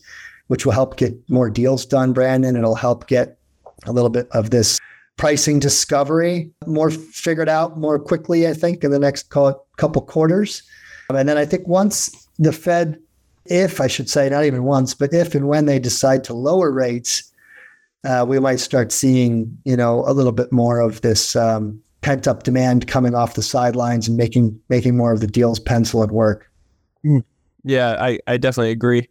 which 0.47 0.65
will 0.65 0.73
help 0.73 0.97
get 0.97 1.15
more 1.29 1.51
deals 1.51 1.85
done, 1.85 2.13
Brandon. 2.13 2.57
It'll 2.57 2.77
help 2.77 3.09
get 3.09 3.37
a 3.87 3.93
little 3.93 4.11
bit 4.11 4.29
of 4.31 4.51
this 4.51 4.79
pricing 5.17 5.59
discovery 5.59 6.51
more 6.67 6.91
figured 6.91 7.49
out 7.49 7.79
more 7.79 7.99
quickly, 7.99 8.47
I 8.47 8.55
think, 8.55 8.85
in 8.85 8.91
the 8.91 8.99
next 8.99 9.29
couple 9.29 10.03
quarters. 10.03 10.63
And 11.09 11.29
then 11.29 11.39
I 11.39 11.45
think 11.45 11.67
once 11.67 12.29
the 12.39 12.53
Fed, 12.53 12.99
if 13.47 13.81
I 13.81 13.89
should 13.89 14.09
say, 14.09 14.29
not 14.29 14.45
even 14.45 14.65
once, 14.65 14.95
but 14.95 15.13
if 15.13 15.35
and 15.35 15.49
when 15.49 15.67
they 15.67 15.79
decide 15.79 16.25
to 16.25 16.35
lower 16.35 16.71
rates, 16.71 17.31
uh, 18.05 18.25
we 18.27 18.39
might 18.39 18.61
start 18.61 18.93
seeing, 18.93 19.57
you 19.65 19.77
know, 19.77 20.05
a 20.07 20.13
little 20.13 20.33
bit 20.33 20.53
more 20.53 20.81
of 20.81 21.01
this 21.01 21.37
um, 21.37 21.81
pent 22.05 22.29
up 22.29 22.43
demand 22.43 22.87
coming 22.87 23.15
off 23.15 23.33
the 23.33 23.43
sidelines 23.43 24.07
and 24.07 24.19
making 24.19 24.61
making 24.69 24.95
more 24.95 25.15
of 25.15 25.21
the 25.21 25.27
deals 25.27 25.59
pencil 25.59 26.03
at 26.03 26.11
work. 26.11 26.51
Mm. 27.03 27.25
Yeah, 27.65 27.97
I, 27.99 28.19
I 28.27 28.37
definitely 28.37 28.73
agree. 28.73 29.09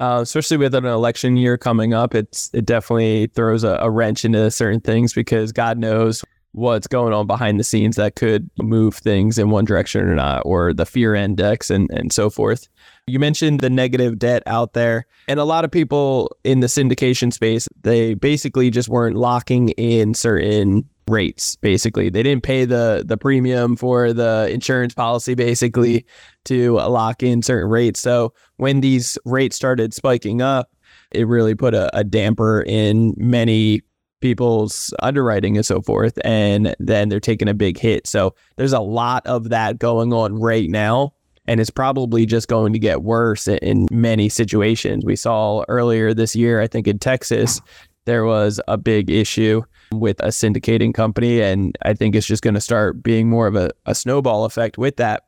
Uh, 0.00 0.18
especially 0.22 0.56
with 0.56 0.74
an 0.74 0.84
election 0.84 1.36
year 1.36 1.56
coming 1.56 1.94
up, 1.94 2.16
it's 2.16 2.50
it 2.52 2.66
definitely 2.66 3.28
throws 3.28 3.62
a, 3.62 3.78
a 3.80 3.88
wrench 3.88 4.24
into 4.24 4.50
certain 4.50 4.80
things 4.80 5.12
because 5.12 5.52
God 5.52 5.78
knows 5.78 6.24
what's 6.50 6.88
going 6.88 7.12
on 7.12 7.28
behind 7.28 7.60
the 7.60 7.64
scenes 7.64 7.94
that 7.94 8.16
could 8.16 8.50
move 8.60 8.96
things 8.96 9.38
in 9.38 9.50
one 9.50 9.64
direction 9.64 10.02
or 10.02 10.14
not, 10.16 10.42
or 10.44 10.74
the 10.74 10.84
fear 10.84 11.14
index 11.14 11.70
and, 11.70 11.88
and 11.92 12.12
so 12.12 12.28
forth. 12.28 12.68
You 13.06 13.20
mentioned 13.20 13.60
the 13.60 13.70
negative 13.70 14.18
debt 14.18 14.42
out 14.46 14.72
there, 14.72 15.06
and 15.28 15.38
a 15.38 15.44
lot 15.44 15.64
of 15.64 15.70
people 15.70 16.36
in 16.42 16.58
the 16.58 16.66
syndication 16.66 17.32
space, 17.32 17.68
they 17.82 18.14
basically 18.14 18.70
just 18.70 18.88
weren't 18.88 19.16
locking 19.16 19.68
in 19.70 20.14
certain 20.14 20.88
rates 21.08 21.56
basically. 21.56 22.08
They 22.08 22.22
didn't 22.22 22.42
pay 22.42 22.64
the 22.64 23.02
the 23.06 23.16
premium 23.16 23.76
for 23.76 24.12
the 24.12 24.48
insurance 24.50 24.94
policy 24.94 25.34
basically 25.34 26.06
to 26.44 26.74
lock 26.74 27.22
in 27.22 27.42
certain 27.42 27.70
rates. 27.70 28.00
So 28.00 28.32
when 28.56 28.80
these 28.80 29.18
rates 29.24 29.56
started 29.56 29.94
spiking 29.94 30.42
up 30.42 30.70
it 31.10 31.26
really 31.26 31.54
put 31.54 31.74
a, 31.74 31.94
a 31.96 32.04
damper 32.04 32.62
in 32.62 33.14
many 33.16 33.82
people's 34.20 34.94
underwriting 35.02 35.56
and 35.56 35.66
so 35.66 35.82
forth 35.82 36.18
and 36.24 36.74
then 36.78 37.08
they're 37.08 37.20
taking 37.20 37.48
a 37.48 37.54
big 37.54 37.78
hit. 37.78 38.06
So 38.06 38.34
there's 38.56 38.72
a 38.72 38.80
lot 38.80 39.26
of 39.26 39.48
that 39.50 39.78
going 39.78 40.12
on 40.12 40.38
right 40.40 40.70
now 40.70 41.12
and 41.46 41.60
it's 41.60 41.70
probably 41.70 42.24
just 42.24 42.48
going 42.48 42.72
to 42.72 42.78
get 42.78 43.02
worse 43.02 43.48
in 43.48 43.88
many 43.90 44.28
situations. 44.28 45.04
We 45.04 45.16
saw 45.16 45.64
earlier 45.68 46.14
this 46.14 46.36
year 46.36 46.60
i 46.60 46.66
think 46.66 46.86
in 46.86 46.98
texas 46.98 47.60
there 48.04 48.24
was 48.24 48.60
a 48.68 48.76
big 48.76 49.10
issue 49.10 49.62
with 49.92 50.20
a 50.20 50.28
syndicating 50.28 50.94
company. 50.94 51.40
And 51.40 51.76
I 51.82 51.94
think 51.94 52.14
it's 52.14 52.26
just 52.26 52.42
going 52.42 52.54
to 52.54 52.60
start 52.60 53.02
being 53.02 53.28
more 53.28 53.46
of 53.46 53.56
a, 53.56 53.70
a 53.86 53.94
snowball 53.94 54.44
effect 54.44 54.78
with 54.78 54.96
that. 54.96 55.24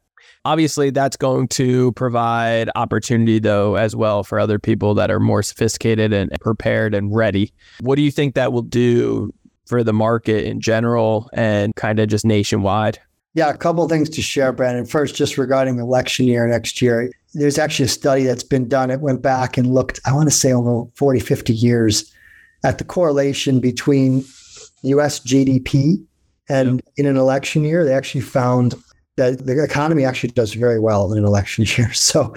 Obviously, 0.47 0.91
that's 0.91 1.17
going 1.17 1.49
to 1.49 1.93
provide 1.93 2.71
opportunity, 2.75 3.39
though, 3.39 3.77
as 3.77 3.97
well 3.97 4.23
for 4.25 4.39
other 4.39 4.59
people 4.59 4.95
that 4.95 5.11
are 5.11 5.21
more 5.21 5.43
sophisticated 5.43 6.13
and 6.13 6.31
prepared 6.41 6.95
and 6.95 7.15
ready. 7.15 7.53
What 7.81 7.97
do 7.97 8.03
you 8.03 8.11
think 8.11 8.35
that 8.35 8.53
will 8.53 8.63
do 8.63 9.33
for 9.67 9.83
the 9.83 9.95
market 9.95 10.45
in 10.45 10.61
general 10.61 11.31
and 11.33 11.75
kind 11.77 11.99
of 11.99 12.09
just 12.09 12.27
nationwide? 12.27 12.99
Yeah, 13.35 13.51
a 13.51 13.57
couple 13.57 13.89
things 13.89 14.09
to 14.11 14.23
share, 14.23 14.53
Brandon. 14.53 14.87
First, 14.87 15.17
just 15.17 15.39
regarding 15.39 15.79
election 15.79 16.27
year 16.27 16.47
next 16.47 16.81
year, 16.81 17.11
there's 17.33 17.59
actually 17.59 17.87
a 17.87 17.89
study 17.89 18.25
that's 18.25 18.45
been 18.45 18.69
done. 18.69 18.91
It 18.91 19.01
went 19.01 19.23
back 19.23 19.57
and 19.59 19.75
looked, 19.75 19.99
I 20.07 20.13
want 20.13 20.29
to 20.29 20.35
say, 20.35 20.53
over 20.53 20.89
40, 20.95 21.21
50 21.21 21.53
years 21.53 22.13
at 22.65 22.79
the 22.79 22.85
correlation 22.85 23.61
between 23.61 24.25
US 24.85 25.21
GDP 25.21 26.05
and 26.49 26.77
yep. 26.77 26.95
in 26.97 27.07
an 27.07 27.17
election 27.17 27.65
year, 27.65 27.85
they 27.85 27.95
actually 27.95 28.21
found 28.21 28.75
that 29.17 29.47
the 29.47 29.63
economy 29.63 30.05
actually 30.05 30.31
does 30.31 30.55
very 30.55 30.81
well 30.81 31.13
in 31.13 31.19
an 31.19 31.25
election 31.25 31.65
year. 31.77 31.93
So 31.93 32.35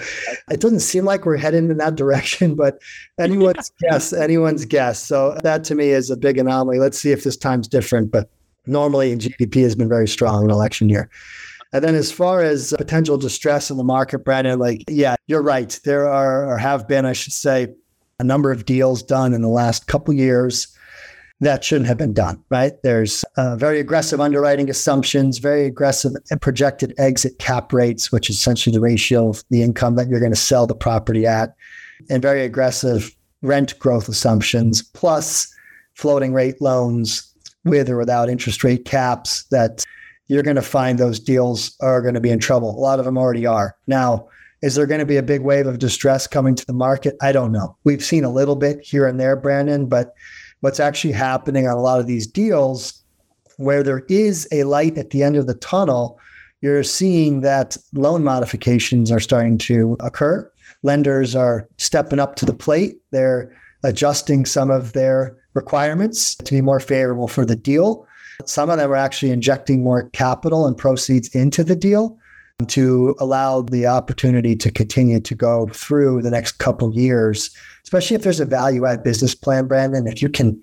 it 0.50 0.60
doesn't 0.60 0.80
seem 0.80 1.04
like 1.04 1.26
we're 1.26 1.36
heading 1.36 1.70
in 1.70 1.76
that 1.78 1.96
direction, 1.96 2.54
but 2.54 2.80
anyone's 3.18 3.72
guess, 3.80 4.12
anyone's 4.12 4.64
guess. 4.64 5.02
So 5.02 5.36
that 5.42 5.64
to 5.64 5.74
me 5.74 5.90
is 5.90 6.10
a 6.10 6.16
big 6.16 6.38
anomaly. 6.38 6.78
Let's 6.78 6.98
see 6.98 7.12
if 7.12 7.24
this 7.24 7.36
time's 7.36 7.68
different. 7.68 8.10
But 8.10 8.30
normally 8.66 9.16
GDP 9.16 9.62
has 9.62 9.74
been 9.74 9.88
very 9.88 10.08
strong 10.08 10.44
in 10.44 10.50
election 10.50 10.88
year. 10.88 11.10
And 11.72 11.84
then 11.84 11.94
as 11.94 12.10
far 12.10 12.40
as 12.40 12.72
potential 12.78 13.18
distress 13.18 13.70
in 13.70 13.76
the 13.76 13.84
market, 13.84 14.20
Brandon, 14.20 14.58
like, 14.58 14.84
yeah, 14.88 15.16
you're 15.26 15.42
right. 15.42 15.78
There 15.84 16.08
are 16.08 16.48
or 16.48 16.56
have 16.56 16.88
been, 16.88 17.04
I 17.04 17.12
should 17.12 17.34
say, 17.34 17.68
a 18.18 18.24
number 18.24 18.50
of 18.50 18.64
deals 18.64 19.02
done 19.02 19.34
in 19.34 19.42
the 19.42 19.48
last 19.48 19.86
couple 19.86 20.14
years 20.14 20.77
that 21.40 21.62
shouldn't 21.62 21.86
have 21.86 21.98
been 21.98 22.12
done, 22.12 22.42
right? 22.50 22.72
There's 22.82 23.24
uh, 23.36 23.56
very 23.56 23.78
aggressive 23.78 24.20
underwriting 24.20 24.68
assumptions, 24.68 25.38
very 25.38 25.66
aggressive 25.66 26.12
projected 26.40 26.94
exit 26.98 27.38
cap 27.38 27.72
rates, 27.72 28.10
which 28.10 28.28
is 28.28 28.36
essentially 28.36 28.74
the 28.74 28.80
ratio 28.80 29.28
of 29.28 29.44
the 29.50 29.62
income 29.62 29.94
that 29.96 30.08
you're 30.08 30.20
going 30.20 30.32
to 30.32 30.36
sell 30.36 30.66
the 30.66 30.74
property 30.74 31.26
at, 31.26 31.54
and 32.10 32.22
very 32.22 32.42
aggressive 32.42 33.14
rent 33.42 33.78
growth 33.78 34.08
assumptions, 34.08 34.82
plus 34.82 35.52
floating 35.94 36.32
rate 36.32 36.60
loans 36.60 37.32
with 37.64 37.88
or 37.88 37.96
without 37.96 38.28
interest 38.28 38.64
rate 38.64 38.84
caps 38.84 39.44
that 39.44 39.84
you're 40.26 40.42
going 40.42 40.56
to 40.56 40.62
find 40.62 40.98
those 40.98 41.20
deals 41.20 41.76
are 41.80 42.02
going 42.02 42.14
to 42.14 42.20
be 42.20 42.30
in 42.30 42.38
trouble. 42.38 42.70
A 42.70 42.80
lot 42.80 42.98
of 42.98 43.04
them 43.04 43.16
already 43.16 43.46
are. 43.46 43.76
Now, 43.86 44.28
is 44.60 44.74
there 44.74 44.86
going 44.86 45.00
to 45.00 45.06
be 45.06 45.16
a 45.16 45.22
big 45.22 45.42
wave 45.42 45.66
of 45.66 45.78
distress 45.78 46.26
coming 46.26 46.56
to 46.56 46.66
the 46.66 46.72
market? 46.72 47.16
I 47.22 47.30
don't 47.30 47.52
know. 47.52 47.76
We've 47.84 48.04
seen 48.04 48.24
a 48.24 48.30
little 48.30 48.56
bit 48.56 48.80
here 48.80 49.06
and 49.06 49.20
there, 49.20 49.36
Brandon, 49.36 49.86
but 49.86 50.14
what's 50.60 50.80
actually 50.80 51.12
happening 51.12 51.66
on 51.66 51.76
a 51.76 51.80
lot 51.80 52.00
of 52.00 52.06
these 52.06 52.26
deals 52.26 53.02
where 53.58 53.82
there 53.82 54.04
is 54.08 54.48
a 54.52 54.64
light 54.64 54.96
at 54.96 55.10
the 55.10 55.22
end 55.22 55.36
of 55.36 55.46
the 55.46 55.54
tunnel, 55.54 56.18
you're 56.60 56.84
seeing 56.84 57.40
that 57.40 57.76
loan 57.92 58.24
modifications 58.24 59.10
are 59.10 59.20
starting 59.20 59.58
to 59.58 59.96
occur. 60.00 60.50
Lenders 60.82 61.34
are 61.34 61.68
stepping 61.76 62.20
up 62.20 62.36
to 62.36 62.46
the 62.46 62.54
plate. 62.54 62.96
They're 63.10 63.52
adjusting 63.84 64.46
some 64.46 64.70
of 64.70 64.92
their 64.92 65.36
requirements 65.54 66.36
to 66.36 66.54
be 66.54 66.60
more 66.60 66.80
favorable 66.80 67.28
for 67.28 67.44
the 67.44 67.56
deal. 67.56 68.06
Some 68.44 68.70
of 68.70 68.78
them 68.78 68.90
are 68.90 68.96
actually 68.96 69.32
injecting 69.32 69.82
more 69.82 70.08
capital 70.10 70.66
and 70.66 70.76
proceeds 70.76 71.34
into 71.34 71.64
the 71.64 71.76
deal 71.76 72.16
to 72.66 73.14
allow 73.20 73.62
the 73.62 73.86
opportunity 73.86 74.56
to 74.56 74.72
continue 74.72 75.20
to 75.20 75.34
go 75.36 75.68
through 75.68 76.20
the 76.22 76.30
next 76.30 76.52
couple 76.58 76.92
years, 76.92 77.50
especially 77.84 78.16
if 78.16 78.22
there's 78.22 78.40
a 78.40 78.44
value 78.44 78.84
add 78.84 79.04
business 79.04 79.32
plan, 79.32 79.68
Brandon. 79.68 80.08
If 80.08 80.20
you 80.20 80.28
can 80.28 80.60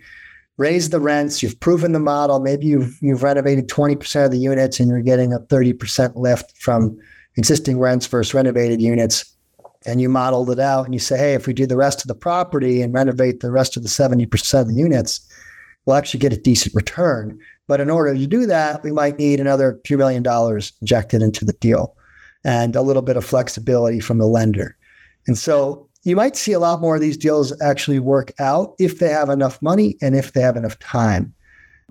raise 0.57 0.89
the 0.89 0.99
rents, 0.99 1.41
you've 1.41 1.57
proven 1.61 1.93
the 1.93 1.99
model, 1.99 2.41
maybe 2.41 2.65
you've 2.65 2.97
you've 3.01 3.23
renovated 3.23 3.69
20% 3.69 4.25
of 4.25 4.31
the 4.31 4.37
units 4.37 4.77
and 4.81 4.89
you're 4.89 5.01
getting 5.01 5.31
a 5.31 5.39
30% 5.39 6.17
lift 6.17 6.57
from 6.57 6.99
existing 7.37 7.79
rents 7.79 8.07
versus 8.07 8.33
renovated 8.33 8.81
units. 8.81 9.33
And 9.85 10.01
you 10.01 10.09
modeled 10.09 10.49
it 10.49 10.59
out 10.59 10.83
and 10.83 10.93
you 10.93 10.99
say, 10.99 11.17
hey, 11.17 11.33
if 11.33 11.47
we 11.47 11.53
do 11.53 11.65
the 11.65 11.77
rest 11.77 12.01
of 12.01 12.09
the 12.09 12.15
property 12.15 12.81
and 12.81 12.93
renovate 12.93 13.39
the 13.39 13.51
rest 13.51 13.77
of 13.77 13.83
the 13.83 13.89
70% 13.89 14.59
of 14.59 14.67
the 14.67 14.73
units, 14.73 15.21
we'll 15.85 15.95
actually 15.95 16.19
get 16.19 16.33
a 16.33 16.37
decent 16.37 16.75
return. 16.75 17.39
But 17.67 17.81
in 17.81 17.89
order 17.89 18.13
to 18.13 18.27
do 18.27 18.45
that, 18.45 18.83
we 18.83 18.91
might 18.91 19.17
need 19.17 19.39
another 19.39 19.79
$2 19.83 19.97
million 19.97 20.23
injected 20.81 21.21
into 21.21 21.45
the 21.45 21.53
deal 21.53 21.95
and 22.43 22.75
a 22.75 22.81
little 22.81 23.01
bit 23.01 23.17
of 23.17 23.25
flexibility 23.25 23.99
from 23.99 24.19
the 24.19 24.27
lender. 24.27 24.77
And 25.27 25.37
so 25.37 25.89
you 26.03 26.15
might 26.15 26.35
see 26.35 26.51
a 26.51 26.59
lot 26.59 26.81
more 26.81 26.95
of 26.95 27.01
these 27.01 27.17
deals 27.17 27.59
actually 27.61 27.99
work 27.99 28.31
out 28.39 28.75
if 28.77 28.99
they 28.99 29.09
have 29.09 29.29
enough 29.29 29.59
money 29.61 29.97
and 30.01 30.15
if 30.15 30.33
they 30.33 30.41
have 30.41 30.55
enough 30.55 30.77
time. 30.77 31.33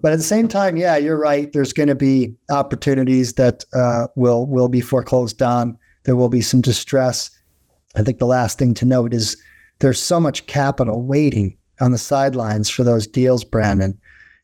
But 0.01 0.13
at 0.13 0.17
the 0.17 0.25
same 0.25 0.47
time, 0.47 0.77
yeah, 0.77 0.97
you're 0.97 1.19
right. 1.19 1.53
There's 1.53 1.73
going 1.73 1.89
to 1.89 1.95
be 1.95 2.35
opportunities 2.51 3.35
that 3.35 3.65
uh, 3.73 4.09
will 4.17 4.47
will 4.47 4.69
be 4.69 4.81
foreclosed 4.81 5.41
on. 5.41 5.79
There 6.05 6.17
will 6.17 6.29
be 6.29 6.41
some 6.41 6.61
distress. 6.61 7.31
I 7.97 8.03
think 8.03 8.19
the 8.19 8.27
last 8.27 8.59
thing 8.59 8.75
to 8.75 8.85
note 8.85 9.15
is 9.15 9.37
there's 9.79 10.01
so 10.01 10.21
much 10.21 10.47
capital 10.47 11.03
waiting 11.03 11.57
on 11.81 11.93
the 11.93 11.99
sidelines 11.99 12.69
for 12.69 12.85
those 12.85 13.07
deals, 13.07 13.45
Brandon 13.45 13.99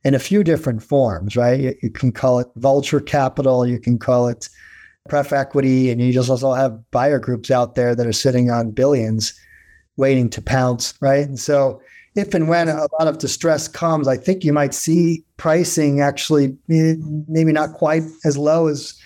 in 0.04 0.14
a 0.14 0.18
few 0.18 0.42
different 0.42 0.82
forms, 0.82 1.36
right? 1.36 1.60
You, 1.60 1.74
you, 1.82 1.90
can 1.90 2.12
call 2.12 2.38
it 2.38 2.48
vulture 2.56 3.00
capital, 3.00 3.66
you 3.66 3.78
can 3.78 3.98
call 3.98 4.28
it 4.28 4.48
pref 5.08 5.32
equity, 5.32 5.90
and 5.90 6.00
you 6.00 6.12
just 6.12 6.30
also 6.30 6.52
have 6.52 6.78
buyer 6.90 7.18
groups 7.18 7.50
out 7.50 7.74
there 7.74 7.94
that 7.94 8.06
are 8.06 8.12
sitting 8.12 8.50
on 8.50 8.70
billions 8.70 9.38
waiting 9.96 10.30
to 10.30 10.42
pounce, 10.42 10.94
right? 11.00 11.26
And 11.26 11.38
so 11.38 11.80
if 12.16 12.34
and 12.34 12.48
when 12.48 12.68
a 12.68 12.88
lot 12.98 13.06
of 13.06 13.18
distress 13.18 13.68
comes, 13.68 14.08
I 14.08 14.16
think 14.16 14.44
you 14.44 14.52
might 14.52 14.74
see 14.74 15.24
pricing 15.36 16.00
actually 16.00 16.56
maybe 16.68 17.52
not 17.52 17.74
quite 17.74 18.02
as 18.24 18.36
low 18.36 18.66
as 18.66 18.98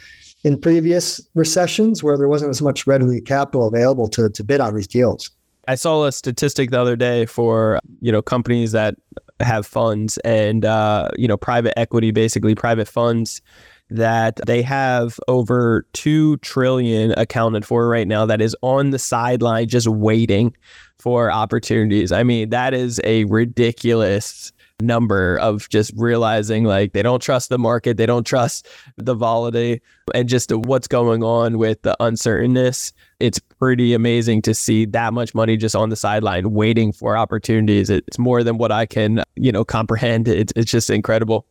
in 0.43 0.61
previous 0.61 1.21
recessions 1.35 2.03
where 2.03 2.17
there 2.17 2.29
wasn't 2.29 2.51
as 2.51 2.63
much 2.63 2.87
readily 2.87 3.21
capital 3.21 3.67
available 3.67 4.09
to, 4.09 4.29
to 4.29 4.45
bid 4.45 4.61
on 4.61 4.75
these 4.75 4.87
deals. 4.87 5.31
I 5.67 5.75
saw 5.75 6.05
a 6.05 6.13
statistic 6.13 6.71
the 6.71 6.81
other 6.81 6.97
day 6.97 7.25
for 7.27 7.81
you 8.01 8.13
know 8.13 8.23
companies 8.23 8.73
that 8.73 8.97
have 9.41 9.67
funds 9.67 10.19
and 10.19 10.65
uh, 10.65 11.09
you 11.17 11.29
know 11.29 11.37
private 11.37 11.79
equity, 11.79 12.11
basically 12.11 12.55
private 12.55 12.89
funds 12.89 13.43
that 13.91 14.41
they 14.47 14.63
have 14.63 15.19
over 15.29 15.87
2 15.93 16.39
trillion 16.39 17.13
accounted 17.19 17.65
for 17.65 17.87
right 17.87 18.09
now 18.09 18.25
that 18.25 18.41
is 18.41 18.57
on 18.63 18.91
the 18.91 18.99
sideline 18.99 19.69
just 19.69 19.87
waiting 19.87 20.57
for 20.99 21.31
opportunities. 21.31 22.11
I 22.11 22.23
mean, 22.23 22.49
that 22.49 22.73
is 22.73 23.01
a 23.05 23.25
ridiculous 23.25 24.53
number 24.81 25.39
of 25.39 25.69
just 25.69 25.93
realizing 25.97 26.65
like 26.65 26.93
they 26.93 27.03
don't 27.03 27.21
trust 27.21 27.49
the 27.49 27.59
market, 27.59 27.97
they 27.97 28.07
don't 28.07 28.27
trust 28.27 28.69
the 28.97 29.15
volatility 29.15 29.81
and 30.15 30.29
just 30.29 30.53
what's 30.53 30.89
going 30.89 31.23
on 31.23 31.59
with 31.59 31.83
the 31.83 31.97
uncertainness. 32.01 32.93
It's 33.21 33.39
pretty 33.39 33.95
amazing 33.95 34.43
to 34.43 34.55
see 34.55 34.85
that 34.87 35.13
much 35.13 35.35
money 35.35 35.57
just 35.57 35.77
on 35.77 35.91
the 35.91 35.97
sideline 35.97 36.53
waiting 36.53 36.93
for 36.93 37.17
opportunities. 37.17 37.91
It's 37.91 38.19
more 38.19 38.43
than 38.43 38.59
what 38.59 38.73
I 38.73 38.87
can, 38.87 39.23
you 39.37 39.53
know, 39.53 39.65
comprehend. 39.65 40.29
It's, 40.29 40.53
it's 40.57 40.71
just 40.71 40.91
incredible. 40.91 41.47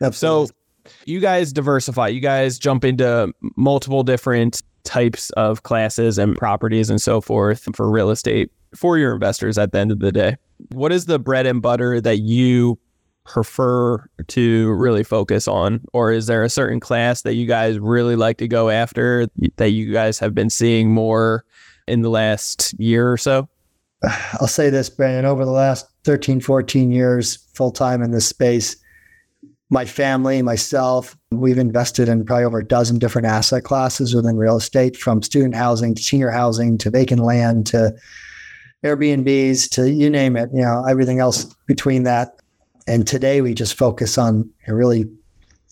Absolutely. 0.00 0.46
So 0.46 0.92
you 1.04 1.20
guys 1.20 1.52
diversify, 1.52 2.08
you 2.08 2.20
guys 2.20 2.58
jump 2.58 2.84
into 2.84 3.32
multiple 3.56 4.02
different 4.02 4.62
types 4.84 5.30
of 5.30 5.62
classes 5.62 6.18
and 6.18 6.36
properties 6.36 6.90
and 6.90 7.00
so 7.00 7.20
forth 7.20 7.68
for 7.74 7.90
real 7.90 8.10
estate 8.10 8.50
for 8.74 8.98
your 8.98 9.12
investors 9.12 9.58
at 9.58 9.72
the 9.72 9.78
end 9.78 9.90
of 9.92 10.00
the 10.00 10.12
day. 10.12 10.36
What 10.70 10.92
is 10.92 11.06
the 11.06 11.18
bread 11.18 11.46
and 11.46 11.60
butter 11.60 12.00
that 12.00 12.18
you 12.18 12.78
prefer 13.24 14.04
to 14.28 14.70
really 14.72 15.04
focus 15.04 15.46
on? 15.46 15.80
Or 15.92 16.12
is 16.12 16.26
there 16.26 16.42
a 16.42 16.48
certain 16.48 16.80
class 16.80 17.22
that 17.22 17.34
you 17.34 17.46
guys 17.46 17.78
really 17.78 18.16
like 18.16 18.38
to 18.38 18.48
go 18.48 18.70
after 18.70 19.26
that 19.56 19.70
you 19.70 19.92
guys 19.92 20.18
have 20.18 20.34
been 20.34 20.50
seeing 20.50 20.90
more 20.90 21.44
in 21.86 22.02
the 22.02 22.10
last 22.10 22.78
year 22.78 23.10
or 23.10 23.16
so? 23.16 23.48
I'll 24.40 24.48
say 24.48 24.70
this, 24.70 24.90
Brandon, 24.90 25.24
over 25.24 25.44
the 25.44 25.52
last 25.52 25.86
13, 26.04 26.40
14 26.40 26.90
years, 26.90 27.36
full 27.54 27.70
time 27.70 28.02
in 28.02 28.10
this 28.10 28.26
space, 28.26 28.76
my 29.70 29.84
family, 29.86 30.42
myself, 30.42 31.16
we've 31.30 31.56
invested 31.56 32.08
in 32.08 32.26
probably 32.26 32.44
over 32.44 32.58
a 32.58 32.66
dozen 32.66 32.98
different 32.98 33.26
asset 33.26 33.64
classes 33.64 34.14
within 34.14 34.36
real 34.36 34.56
estate, 34.56 34.96
from 34.96 35.22
student 35.22 35.54
housing 35.54 35.94
to 35.94 36.02
senior 36.02 36.30
housing 36.30 36.76
to 36.78 36.90
vacant 36.90 37.22
land 37.22 37.66
to 37.68 37.94
Airbnbs 38.84 39.70
to 39.70 39.90
you 39.90 40.10
name 40.10 40.36
it, 40.36 40.50
you 40.52 40.62
know, 40.62 40.84
everything 40.84 41.20
else 41.20 41.44
between 41.66 42.02
that. 42.02 42.36
And 42.86 43.06
today 43.06 43.40
we 43.40 43.54
just 43.54 43.74
focus 43.74 44.18
on 44.18 44.50
really 44.66 45.04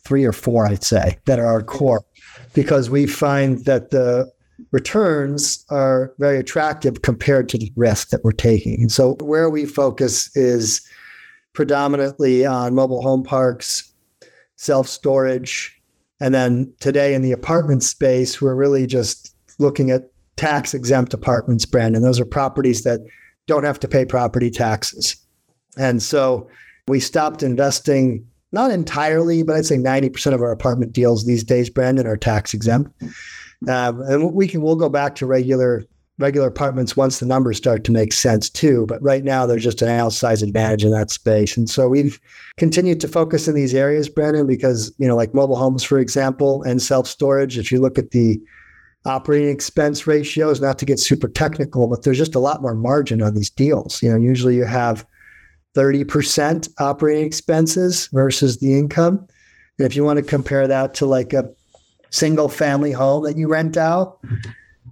three 0.04 0.24
or 0.24 0.32
four, 0.32 0.66
I'd 0.66 0.84
say, 0.84 1.18
that 1.26 1.38
are 1.38 1.46
our 1.46 1.62
core 1.62 2.04
because 2.54 2.88
we 2.88 3.06
find 3.06 3.64
that 3.64 3.90
the 3.90 4.30
returns 4.72 5.64
are 5.70 6.12
very 6.18 6.38
attractive 6.38 7.02
compared 7.02 7.48
to 7.48 7.58
the 7.58 7.72
risk 7.76 8.10
that 8.10 8.22
we're 8.22 8.32
taking. 8.32 8.80
And 8.80 8.92
so 8.92 9.14
where 9.20 9.50
we 9.50 9.66
focus 9.66 10.34
is 10.36 10.86
predominantly 11.52 12.46
on 12.46 12.74
mobile 12.74 13.02
home 13.02 13.22
parks, 13.22 13.92
self 14.56 14.86
storage. 14.86 15.76
And 16.20 16.34
then 16.34 16.72
today 16.80 17.14
in 17.14 17.22
the 17.22 17.32
apartment 17.32 17.82
space, 17.82 18.40
we're 18.40 18.54
really 18.54 18.86
just 18.86 19.34
looking 19.58 19.90
at 19.90 20.09
tax 20.40 20.72
exempt 20.72 21.12
apartments, 21.12 21.66
Brandon. 21.66 22.00
Those 22.00 22.18
are 22.18 22.24
properties 22.24 22.82
that 22.84 23.00
don't 23.46 23.64
have 23.64 23.78
to 23.80 23.86
pay 23.86 24.06
property 24.06 24.50
taxes. 24.50 25.14
And 25.76 26.02
so 26.02 26.48
we 26.88 26.98
stopped 26.98 27.42
investing, 27.42 28.26
not 28.50 28.70
entirely, 28.70 29.42
but 29.42 29.54
I'd 29.54 29.66
say 29.66 29.76
90% 29.76 30.32
of 30.32 30.40
our 30.40 30.50
apartment 30.50 30.94
deals 30.94 31.26
these 31.26 31.44
days, 31.44 31.68
Brandon, 31.68 32.06
are 32.06 32.16
tax 32.16 32.54
exempt. 32.54 32.90
Um, 33.68 34.00
and 34.00 34.32
we 34.32 34.48
can 34.48 34.62
we'll 34.62 34.76
go 34.76 34.88
back 34.88 35.14
to 35.16 35.26
regular 35.26 35.84
regular 36.16 36.48
apartments 36.48 36.96
once 36.96 37.18
the 37.18 37.26
numbers 37.26 37.56
start 37.56 37.84
to 37.84 37.92
make 37.92 38.12
sense 38.12 38.48
too. 38.48 38.86
But 38.86 39.02
right 39.02 39.24
now, 39.24 39.44
there's 39.44 39.64
just 39.64 39.82
an 39.82 39.88
outsized 39.88 40.42
advantage 40.42 40.84
in 40.84 40.90
that 40.90 41.10
space. 41.10 41.56
And 41.56 41.68
so 41.68 41.88
we've 41.88 42.18
continued 42.56 43.00
to 43.00 43.08
focus 43.08 43.48
in 43.48 43.54
these 43.54 43.74
areas, 43.74 44.08
Brandon, 44.08 44.46
because, 44.46 44.92
you 44.98 45.08
know, 45.08 45.16
like 45.16 45.34
mobile 45.34 45.56
homes, 45.56 45.82
for 45.82 45.98
example, 45.98 46.62
and 46.62 46.80
self 46.80 47.06
storage, 47.06 47.58
if 47.58 47.70
you 47.70 47.80
look 47.80 47.98
at 47.98 48.10
the 48.10 48.40
operating 49.04 49.48
expense 49.48 50.06
ratios, 50.06 50.60
not 50.60 50.78
to 50.78 50.84
get 50.84 50.98
super 50.98 51.28
technical, 51.28 51.86
but 51.86 52.02
there's 52.02 52.18
just 52.18 52.34
a 52.34 52.40
lot 52.40 52.62
more 52.62 52.74
margin 52.74 53.22
on 53.22 53.34
these 53.34 53.50
deals. 53.50 54.02
You 54.02 54.10
know, 54.10 54.16
usually 54.16 54.56
you 54.56 54.64
have 54.64 55.06
30% 55.74 56.68
operating 56.78 57.24
expenses 57.24 58.08
versus 58.12 58.58
the 58.58 58.78
income. 58.78 59.26
And 59.78 59.86
if 59.86 59.96
you 59.96 60.04
want 60.04 60.18
to 60.18 60.24
compare 60.24 60.66
that 60.68 60.94
to 60.94 61.06
like 61.06 61.32
a 61.32 61.50
single 62.10 62.48
family 62.48 62.92
home 62.92 63.24
that 63.24 63.38
you 63.38 63.48
rent 63.48 63.76
out, 63.76 64.18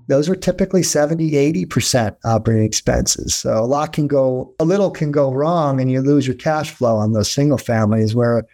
those 0.06 0.28
are 0.28 0.36
typically 0.36 0.82
70, 0.82 1.32
80% 1.66 2.16
operating 2.24 2.64
expenses. 2.64 3.34
So 3.34 3.58
a 3.58 3.66
lot 3.66 3.92
can 3.92 4.06
go, 4.06 4.54
a 4.58 4.64
little 4.64 4.90
can 4.90 5.12
go 5.12 5.32
wrong 5.32 5.80
and 5.80 5.90
you 5.90 6.00
lose 6.00 6.26
your 6.26 6.36
cash 6.36 6.70
flow 6.70 6.96
on 6.96 7.12
those 7.12 7.30
single 7.30 7.58
families 7.58 8.14
where 8.14 8.46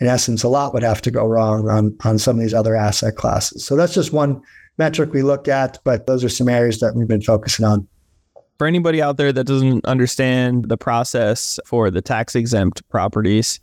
in 0.00 0.06
essence, 0.06 0.42
a 0.42 0.48
lot 0.48 0.74
would 0.74 0.82
have 0.82 1.00
to 1.02 1.10
go 1.10 1.26
wrong 1.26 1.68
on, 1.68 1.96
on 2.04 2.18
some 2.18 2.36
of 2.36 2.42
these 2.42 2.54
other 2.54 2.74
asset 2.74 3.16
classes. 3.16 3.64
So 3.64 3.76
that's 3.76 3.94
just 3.94 4.12
one 4.12 4.42
metric 4.78 5.12
we 5.12 5.22
look 5.22 5.48
at, 5.48 5.78
but 5.84 6.06
those 6.06 6.24
are 6.24 6.28
some 6.28 6.48
areas 6.48 6.80
that 6.80 6.94
we've 6.94 7.08
been 7.08 7.22
focusing 7.22 7.64
on. 7.64 7.86
For 8.58 8.66
anybody 8.66 9.02
out 9.02 9.16
there 9.16 9.32
that 9.32 9.44
doesn't 9.44 9.84
understand 9.84 10.68
the 10.68 10.76
process 10.76 11.58
for 11.66 11.90
the 11.90 12.02
tax 12.02 12.34
exempt 12.34 12.88
properties, 12.88 13.60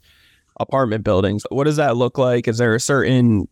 apartment 0.60 1.04
buildings, 1.04 1.46
what 1.50 1.64
does 1.64 1.78
that 1.78 1.96
look 1.96 2.18
like? 2.18 2.48
Is 2.48 2.58
there 2.58 2.76
a 2.76 2.80
certain 2.80 3.48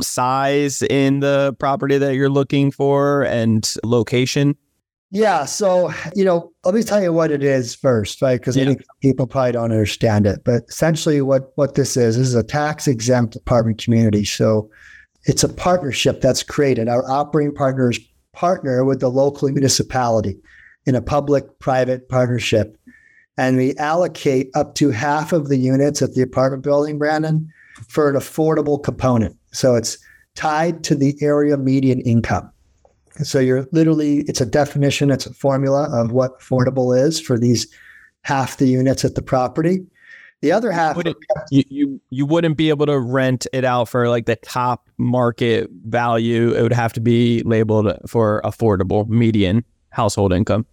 size 0.00 0.82
in 0.82 1.20
the 1.20 1.54
property 1.58 1.98
that 1.98 2.14
you're 2.14 2.28
looking 2.28 2.70
for 2.70 3.22
and 3.22 3.72
location? 3.84 4.56
Yeah. 5.12 5.44
So, 5.44 5.92
you 6.14 6.24
know, 6.24 6.52
let 6.64 6.74
me 6.74 6.82
tell 6.84 7.02
you 7.02 7.12
what 7.12 7.32
it 7.32 7.42
is 7.42 7.74
first, 7.74 8.22
right? 8.22 8.38
Because 8.38 8.56
yeah. 8.56 8.62
I 8.62 8.66
think 8.66 8.82
people 9.00 9.26
probably 9.26 9.52
don't 9.52 9.72
understand 9.72 10.26
it. 10.26 10.42
But 10.44 10.64
essentially, 10.68 11.20
what, 11.20 11.50
what 11.56 11.74
this 11.74 11.96
is, 11.96 12.16
this 12.16 12.28
is 12.28 12.34
a 12.36 12.44
tax 12.44 12.86
exempt 12.86 13.34
apartment 13.34 13.82
community. 13.82 14.24
So, 14.24 14.70
it's 15.24 15.44
a 15.44 15.48
partnership 15.48 16.20
that's 16.20 16.42
created. 16.42 16.88
Our 16.88 17.08
operating 17.10 17.54
partners 17.54 17.98
partner 18.32 18.84
with 18.84 19.00
the 19.00 19.10
local 19.10 19.48
municipality 19.50 20.38
in 20.86 20.94
a 20.94 21.02
public 21.02 21.58
private 21.58 22.08
partnership. 22.08 22.76
And 23.36 23.56
we 23.56 23.76
allocate 23.76 24.50
up 24.54 24.74
to 24.76 24.90
half 24.90 25.32
of 25.32 25.48
the 25.48 25.56
units 25.56 26.02
at 26.02 26.14
the 26.14 26.22
apartment 26.22 26.62
building, 26.62 26.98
Brandon, 26.98 27.48
for 27.88 28.08
an 28.08 28.16
affordable 28.16 28.82
component. 28.82 29.36
So 29.52 29.74
it's 29.74 29.98
tied 30.34 30.84
to 30.84 30.94
the 30.94 31.16
area 31.20 31.56
median 31.56 32.00
income. 32.00 32.50
So 33.22 33.38
you're 33.38 33.66
literally, 33.72 34.20
it's 34.20 34.40
a 34.40 34.46
definition, 34.46 35.10
it's 35.10 35.26
a 35.26 35.34
formula 35.34 35.88
of 35.92 36.12
what 36.12 36.40
affordable 36.40 36.98
is 36.98 37.20
for 37.20 37.38
these 37.38 37.66
half 38.22 38.56
the 38.58 38.68
units 38.68 39.04
at 39.04 39.14
the 39.14 39.22
property. 39.22 39.86
The 40.42 40.52
other 40.52 40.72
half, 40.72 40.96
you, 41.50 41.64
you 41.68 42.00
you 42.08 42.24
wouldn't 42.24 42.56
be 42.56 42.70
able 42.70 42.86
to 42.86 42.98
rent 42.98 43.46
it 43.52 43.64
out 43.64 43.90
for 43.90 44.08
like 44.08 44.24
the 44.24 44.36
top 44.36 44.88
market 44.96 45.68
value. 45.84 46.54
It 46.54 46.62
would 46.62 46.72
have 46.72 46.94
to 46.94 47.00
be 47.00 47.42
labeled 47.42 47.92
for 48.06 48.40
affordable 48.42 49.06
median 49.06 49.64
household 49.90 50.32
income. 50.32 50.64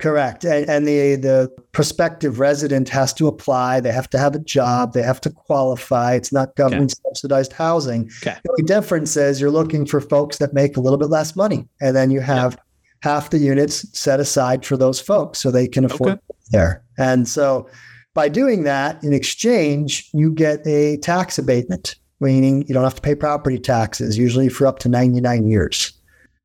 Correct. 0.00 0.44
And, 0.44 0.68
and, 0.68 0.88
the, 0.88 1.16
the 1.16 1.52
prospective 1.72 2.40
resident 2.40 2.88
has 2.88 3.12
to 3.14 3.28
apply. 3.28 3.80
They 3.80 3.92
have 3.92 4.08
to 4.10 4.18
have 4.18 4.34
a 4.34 4.38
job. 4.38 4.94
They 4.94 5.02
have 5.02 5.20
to 5.20 5.30
qualify. 5.30 6.14
It's 6.14 6.32
not 6.32 6.56
government 6.56 6.92
okay. 6.92 7.02
subsidized 7.08 7.52
housing. 7.52 8.10
Okay. 8.22 8.38
The 8.56 8.62
difference 8.62 9.16
is 9.16 9.40
you're 9.40 9.50
looking 9.50 9.84
for 9.84 10.00
folks 10.00 10.38
that 10.38 10.54
make 10.54 10.78
a 10.78 10.80
little 10.80 10.98
bit 10.98 11.10
less 11.10 11.36
money. 11.36 11.68
And 11.82 11.94
then 11.94 12.10
you 12.10 12.20
have 12.20 12.58
half 13.02 13.28
the 13.28 13.38
units 13.38 13.86
set 13.98 14.20
aside 14.20 14.64
for 14.64 14.78
those 14.78 15.00
folks 15.00 15.38
so 15.38 15.50
they 15.50 15.68
can 15.68 15.84
afford 15.84 16.12
okay. 16.12 16.20
there. 16.50 16.82
And 16.96 17.28
so 17.28 17.68
by 18.14 18.28
doing 18.28 18.64
that, 18.64 19.02
in 19.04 19.12
exchange, 19.12 20.08
you 20.12 20.32
get 20.32 20.66
a 20.66 20.96
tax 20.98 21.38
abatement, 21.38 21.96
meaning 22.20 22.66
you 22.66 22.74
don't 22.74 22.84
have 22.84 22.96
to 22.96 23.00
pay 23.00 23.14
property 23.14 23.58
taxes, 23.58 24.18
usually 24.18 24.48
for 24.48 24.66
up 24.66 24.78
to 24.80 24.88
99 24.88 25.48
years. 25.48 25.92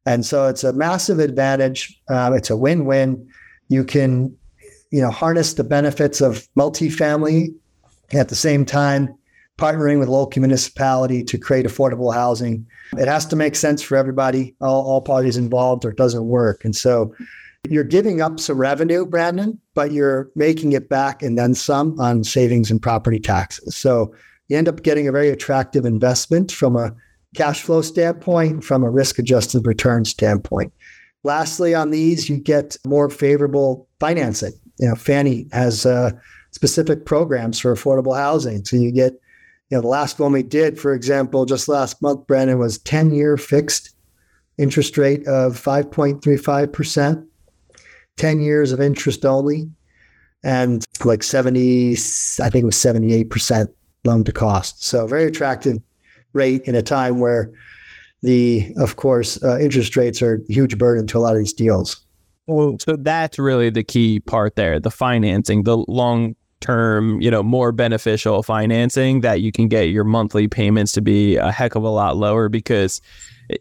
And 0.06 0.26
so 0.26 0.48
it's 0.48 0.64
a 0.64 0.74
massive 0.74 1.20
advantage. 1.20 2.00
Um, 2.10 2.34
it's 2.34 2.50
a 2.50 2.58
win 2.58 2.86
win 2.86 3.28
you 3.68 3.84
can, 3.84 4.36
you 4.92 5.02
know, 5.02 5.12
harness 5.12 5.54
the 5.54 5.64
benefits 5.64 6.22
of 6.22 6.48
multifamily 6.58 7.54
at 8.14 8.30
the 8.30 8.36
same 8.36 8.66
time 8.66 9.16
partnering 9.58 10.00
with 10.00 10.10
local 10.10 10.42
municipality 10.42 11.24
to 11.24 11.38
create 11.38 11.66
affordable 11.66 12.14
housing. 12.14 12.68
It 12.98 13.08
has 13.08 13.26
to 13.28 13.38
make 13.38 13.56
sense 13.56 13.82
for 13.82 13.96
everybody, 13.96 14.54
all, 14.60 14.86
all 14.86 15.02
parties 15.02 15.38
involved, 15.38 15.86
or 15.86 15.92
it 15.92 15.98
doesn't 15.98 16.28
work. 16.28 16.66
And 16.66 16.76
so 16.76 17.16
you're 17.70 17.84
giving 17.84 18.22
up 18.22 18.40
some 18.40 18.58
revenue, 18.58 19.06
Brandon, 19.06 19.60
but 19.74 19.92
you're 19.92 20.30
making 20.36 20.72
it 20.74 20.90
back 20.90 21.22
and 21.22 21.38
then 21.38 21.54
some 21.54 22.00
on 22.00 22.24
savings 22.24 22.72
and 22.72 22.82
property 22.82 23.20
taxes. 23.20 23.76
So 23.76 24.14
you 24.48 24.58
end 24.58 24.68
up 24.68 24.84
getting 24.84 25.08
a 25.08 25.12
very 25.12 25.30
attractive 25.30 25.86
investment 25.86 26.52
from 26.52 26.76
a 26.76 26.96
cash 27.36 27.62
flow 27.62 27.82
standpoint, 27.82 28.64
from 28.64 28.84
a 28.84 28.90
risk 28.90 29.20
adjusted 29.20 29.66
return 29.66 30.06
standpoint. 30.06 30.74
Lastly, 31.24 31.74
on 31.74 31.92
these, 31.92 32.30
you 32.30 32.38
get 32.38 32.78
more 32.86 33.10
favorable 33.10 33.88
financing. 34.00 34.54
You 34.80 34.90
know, 34.90 34.96
Fannie 34.96 35.48
has 35.52 35.86
uh, 35.86 36.12
specific 36.52 37.06
programs 37.06 37.60
for 37.60 37.74
affordable 37.74 38.16
housing. 38.16 38.64
So 38.66 38.78
you 38.78 38.92
get, 38.92 39.14
you 39.70 39.78
know, 39.78 39.82
the 39.82 39.88
last 39.88 40.20
one 40.20 40.32
we 40.32 40.44
did, 40.44 40.80
for 40.80 40.94
example, 40.94 41.46
just 41.46 41.68
last 41.68 42.02
month, 42.02 42.28
Brandon, 42.28 42.60
was 42.60 42.78
10 42.80 43.14
year 43.14 43.38
fixed 43.38 43.96
interest 44.58 44.98
rate 44.98 45.28
of 45.28 45.60
5.35%, 45.62 47.26
10 48.18 48.40
years 48.40 48.72
of 48.72 48.80
interest 48.80 49.26
only, 49.26 49.70
and 50.44 50.84
like 51.04 51.24
70, 51.24 51.94
I 51.94 52.50
think 52.50 52.56
it 52.56 52.66
was 52.66 52.76
78% 52.76 53.68
loan 54.04 54.24
to 54.24 54.32
cost. 54.32 54.84
So 54.84 55.08
very 55.08 55.26
attractive 55.26 55.80
rate 56.34 56.62
in 56.64 56.76
a 56.76 56.82
time 56.82 57.20
where 57.20 57.52
the, 58.22 58.74
of 58.78 58.96
course, 58.96 59.42
uh, 59.44 59.60
interest 59.60 59.96
rates 59.96 60.22
are 60.22 60.36
a 60.36 60.54
huge 60.54 60.78
burden 60.78 61.08
to 61.08 61.18
a 61.18 61.20
lot 61.20 61.34
of 61.34 61.40
these 61.40 61.54
deals. 61.54 62.02
Well, 62.48 62.78
so 62.80 62.96
that's 62.96 63.40
really 63.40 63.70
the 63.70 63.84
key 63.84 64.20
part 64.20 64.56
there 64.56 64.80
the 64.80 64.92
financing, 64.92 65.64
the 65.64 65.78
long 65.88 66.36
term, 66.62 67.22
you 67.22 67.30
know, 67.30 67.44
more 67.44 67.72
beneficial 67.72 68.44
financing 68.44 69.22
that 69.22 69.42
you 69.42 69.52
can 69.52 69.68
get 69.68 69.90
your 69.90 70.04
monthly 70.04 70.48
payments 70.48 70.92
to 70.94 71.02
be 71.02 71.38
a 71.38 71.52
heck 71.52 71.76
of 71.76 71.84
a 71.84 71.90
lot 71.90 72.18
lower 72.18 72.50
because, 72.50 73.02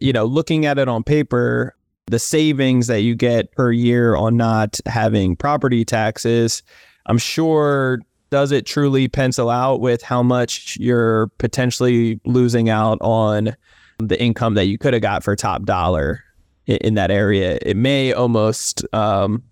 you 0.00 0.12
know, 0.12 0.24
looking 0.24 0.66
at 0.66 0.78
it 0.78 0.88
on 0.88 1.02
paper, 1.02 1.74
the 2.06 2.18
savings 2.18 2.86
that 2.86 3.00
you 3.00 3.14
get 3.14 3.52
per 3.52 3.72
year 3.72 4.14
on 4.14 4.36
not 4.36 4.78
having 4.86 5.36
property 5.36 5.84
taxes, 5.84 6.62
I'm 7.06 7.18
sure 7.18 8.00
does 8.30 8.52
it 8.52 8.66
truly 8.66 9.08
pencil 9.08 9.48
out 9.48 9.80
with 9.80 10.02
how 10.02 10.22
much 10.22 10.76
you're 10.80 11.28
potentially 11.38 12.20
losing 12.24 12.68
out 12.68 12.98
on 13.00 13.54
the 13.98 14.20
income 14.20 14.54
that 14.54 14.66
you 14.66 14.76
could 14.76 14.92
have 14.92 15.02
got 15.02 15.22
for 15.22 15.36
top 15.36 15.64
dollar 15.64 16.22
in, 16.66 16.76
in 16.78 16.94
that 16.94 17.10
area. 17.10 17.58
It 17.62 17.76
may 17.76 18.12
almost, 18.12 18.84
um, 18.92 19.42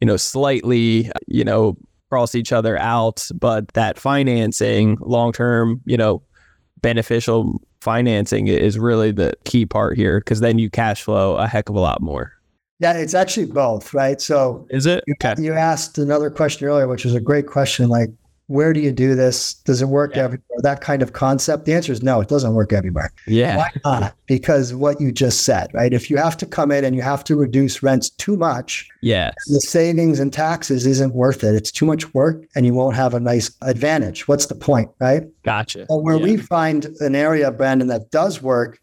you 0.00 0.06
know, 0.06 0.16
slightly, 0.16 1.10
you 1.26 1.44
know, 1.44 1.76
cross 2.10 2.34
each 2.34 2.52
other 2.52 2.78
out, 2.78 3.26
but 3.34 3.68
that 3.68 3.98
financing, 3.98 4.98
long 5.00 5.32
term, 5.32 5.80
you 5.86 5.96
know, 5.96 6.22
beneficial 6.82 7.60
financing 7.86 8.48
is 8.48 8.80
really 8.80 9.12
the 9.12 9.32
key 9.44 9.64
part 9.64 9.96
here 9.96 10.18
because 10.18 10.40
then 10.40 10.58
you 10.58 10.68
cash 10.68 11.04
flow 11.04 11.36
a 11.36 11.46
heck 11.46 11.68
of 11.68 11.76
a 11.76 11.80
lot 11.80 12.02
more. 12.02 12.32
Yeah, 12.80 12.94
it's 12.94 13.14
actually 13.14 13.46
both, 13.46 13.94
right? 13.94 14.20
So 14.20 14.66
is 14.70 14.86
it? 14.86 15.04
Okay. 15.12 15.40
You, 15.40 15.44
you 15.44 15.52
asked 15.52 15.96
another 15.96 16.28
question 16.28 16.66
earlier, 16.66 16.88
which 16.88 17.04
was 17.04 17.14
a 17.14 17.20
great 17.20 17.46
question. 17.46 17.88
Like, 17.88 18.10
where 18.48 18.72
do 18.72 18.80
you 18.80 18.92
do 18.92 19.14
this? 19.14 19.54
Does 19.54 19.82
it 19.82 19.88
work 19.88 20.14
Yeah. 20.14 20.24
everywhere? 20.24 20.42
That 20.62 20.80
kind 20.80 21.02
of 21.02 21.12
concept. 21.12 21.64
The 21.64 21.72
answer 21.74 21.92
is 21.92 22.02
no, 22.02 22.20
it 22.20 22.28
doesn't 22.28 22.54
work 22.54 22.72
everywhere. 22.72 23.10
Yeah. 23.26 23.56
Why 23.56 23.70
not? 23.84 24.14
Because 24.26 24.72
what 24.72 25.00
you 25.00 25.10
just 25.10 25.42
said, 25.42 25.68
right? 25.74 25.92
If 25.92 26.10
you 26.10 26.16
have 26.16 26.36
to 26.38 26.46
come 26.46 26.70
in 26.70 26.84
and 26.84 26.94
you 26.94 27.02
have 27.02 27.24
to 27.24 27.36
reduce 27.36 27.82
rents 27.82 28.08
too 28.10 28.36
much, 28.36 28.88
Yes. 29.02 29.34
the 29.48 29.60
savings 29.60 30.20
and 30.20 30.32
taxes 30.32 30.86
isn't 30.86 31.14
worth 31.14 31.42
it. 31.42 31.54
It's 31.54 31.72
too 31.72 31.86
much 31.86 32.14
work 32.14 32.44
and 32.54 32.64
you 32.64 32.72
won't 32.74 32.94
have 32.96 33.14
a 33.14 33.20
nice 33.20 33.50
advantage. 33.62 34.28
What's 34.28 34.46
the 34.46 34.54
point, 34.54 34.90
right? 35.00 35.24
Gotcha. 35.44 35.86
But 35.88 35.98
where 36.04 36.16
Yeah. 36.16 36.22
we 36.24 36.36
find 36.36 36.86
an 37.00 37.14
area, 37.16 37.50
Brandon, 37.50 37.88
that 37.88 38.10
does 38.10 38.42
work, 38.42 38.78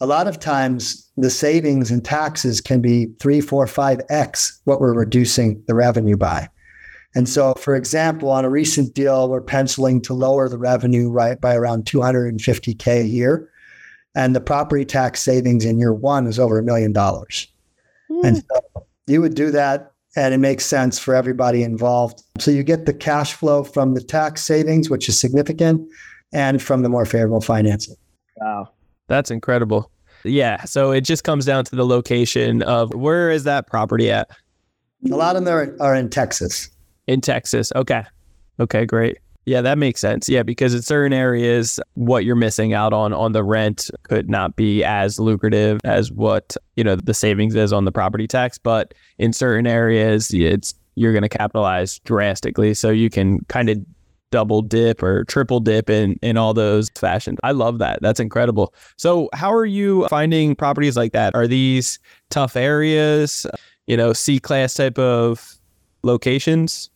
a 0.00 0.06
lot 0.06 0.26
of 0.26 0.40
times 0.40 1.08
the 1.16 1.30
savings 1.30 1.90
and 1.90 2.04
taxes 2.04 2.60
can 2.60 2.80
be 2.80 3.08
three, 3.20 3.40
four, 3.40 3.66
five 3.68 4.00
X 4.10 4.58
what 4.64 4.80
we're 4.80 4.94
reducing 4.94 5.62
the 5.68 5.74
revenue 5.74 6.16
by. 6.16 6.48
And 7.14 7.28
so, 7.28 7.54
for 7.54 7.74
example, 7.74 8.30
on 8.30 8.44
a 8.44 8.50
recent 8.50 8.94
deal, 8.94 9.28
we're 9.28 9.42
penciling 9.42 10.00
to 10.02 10.14
lower 10.14 10.48
the 10.48 10.58
revenue 10.58 11.10
right 11.10 11.40
by 11.40 11.54
around 11.54 11.84
250K 11.84 13.02
a 13.02 13.06
year. 13.06 13.50
And 14.14 14.34
the 14.34 14.40
property 14.40 14.84
tax 14.84 15.22
savings 15.22 15.64
in 15.64 15.78
year 15.78 15.92
one 15.92 16.26
is 16.26 16.38
over 16.38 16.58
a 16.58 16.62
million 16.62 16.92
dollars. 16.92 17.46
Hmm. 18.10 18.26
And 18.26 18.36
so 18.36 18.86
you 19.06 19.20
would 19.20 19.34
do 19.34 19.50
that 19.50 19.92
and 20.16 20.34
it 20.34 20.38
makes 20.38 20.66
sense 20.66 20.98
for 20.98 21.14
everybody 21.14 21.62
involved. 21.62 22.22
So 22.38 22.50
you 22.50 22.62
get 22.62 22.86
the 22.86 22.92
cash 22.92 23.32
flow 23.32 23.64
from 23.64 23.94
the 23.94 24.02
tax 24.02 24.42
savings, 24.42 24.90
which 24.90 25.08
is 25.08 25.18
significant, 25.18 25.88
and 26.32 26.62
from 26.62 26.82
the 26.82 26.88
more 26.88 27.06
favorable 27.06 27.40
financing. 27.40 27.96
Wow. 28.36 28.68
That's 29.08 29.30
incredible. 29.30 29.90
Yeah. 30.24 30.64
So 30.64 30.92
it 30.92 31.02
just 31.02 31.24
comes 31.24 31.46
down 31.46 31.64
to 31.64 31.76
the 31.76 31.86
location 31.86 32.62
of 32.62 32.94
where 32.94 33.30
is 33.30 33.44
that 33.44 33.66
property 33.66 34.10
at? 34.10 34.30
A 35.10 35.16
lot 35.16 35.34
of 35.34 35.44
them 35.44 35.52
are, 35.52 35.76
are 35.80 35.94
in 35.94 36.10
Texas. 36.10 36.70
In 37.06 37.20
Texas. 37.20 37.72
Okay. 37.74 38.02
Okay, 38.60 38.86
great. 38.86 39.18
Yeah, 39.44 39.60
that 39.62 39.76
makes 39.76 40.00
sense. 40.00 40.28
Yeah, 40.28 40.44
because 40.44 40.72
in 40.72 40.82
certain 40.82 41.12
areas, 41.12 41.80
what 41.94 42.24
you're 42.24 42.36
missing 42.36 42.74
out 42.74 42.92
on 42.92 43.12
on 43.12 43.32
the 43.32 43.42
rent 43.42 43.90
could 44.04 44.30
not 44.30 44.54
be 44.54 44.84
as 44.84 45.18
lucrative 45.18 45.80
as 45.84 46.12
what 46.12 46.56
you 46.76 46.84
know 46.84 46.94
the 46.94 47.14
savings 47.14 47.56
is 47.56 47.72
on 47.72 47.84
the 47.84 47.90
property 47.90 48.28
tax. 48.28 48.56
But 48.56 48.94
in 49.18 49.32
certain 49.32 49.66
areas, 49.66 50.32
it's 50.32 50.74
you're 50.94 51.12
going 51.12 51.22
to 51.22 51.28
capitalize 51.28 51.98
drastically, 52.00 52.74
so 52.74 52.90
you 52.90 53.10
can 53.10 53.40
kind 53.46 53.68
of 53.68 53.78
double 54.30 54.62
dip 54.62 55.02
or 55.02 55.24
triple 55.24 55.60
dip 55.60 55.90
in 55.90 56.18
in 56.22 56.36
all 56.36 56.54
those 56.54 56.88
fashions. 56.96 57.38
I 57.42 57.50
love 57.50 57.78
that. 57.78 57.98
That's 58.00 58.20
incredible. 58.20 58.72
So, 58.96 59.28
how 59.34 59.52
are 59.52 59.66
you 59.66 60.06
finding 60.08 60.54
properties 60.54 60.96
like 60.96 61.12
that? 61.12 61.34
Are 61.34 61.48
these 61.48 61.98
tough 62.30 62.54
areas? 62.54 63.44
You 63.88 63.96
know, 63.96 64.12
C 64.12 64.38
class 64.38 64.74
type 64.74 64.98
of 64.98 65.58
locations? 66.04 66.90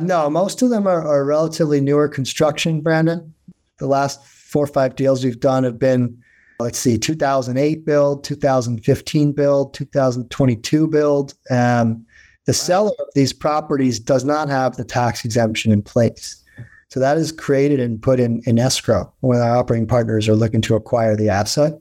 No, 0.00 0.28
most 0.28 0.60
of 0.60 0.70
them 0.70 0.86
are, 0.86 1.06
are 1.06 1.24
relatively 1.24 1.80
newer 1.80 2.08
construction, 2.08 2.80
Brandon. 2.80 3.32
The 3.78 3.86
last 3.86 4.24
four 4.24 4.64
or 4.64 4.68
five 4.68 4.96
deals 4.96 5.24
we've 5.24 5.38
done 5.38 5.62
have 5.62 5.78
been, 5.78 6.20
let's 6.58 6.78
see, 6.78 6.98
2008 6.98 7.84
build, 7.84 8.24
2015 8.24 9.32
build, 9.32 9.72
2022 9.74 10.88
build. 10.88 11.34
Um, 11.48 12.04
the 12.46 12.52
seller 12.52 12.90
of 12.98 13.06
these 13.14 13.32
properties 13.32 14.00
does 14.00 14.24
not 14.24 14.48
have 14.48 14.76
the 14.76 14.84
tax 14.84 15.24
exemption 15.24 15.70
in 15.70 15.80
place. 15.80 16.42
So 16.88 16.98
that 17.00 17.16
is 17.16 17.30
created 17.30 17.78
and 17.78 18.02
put 18.02 18.18
in, 18.18 18.42
in 18.46 18.58
escrow 18.58 19.12
when 19.20 19.40
our 19.40 19.56
operating 19.56 19.86
partners 19.86 20.28
are 20.28 20.34
looking 20.34 20.60
to 20.62 20.74
acquire 20.74 21.16
the 21.16 21.28
asset. 21.28 21.74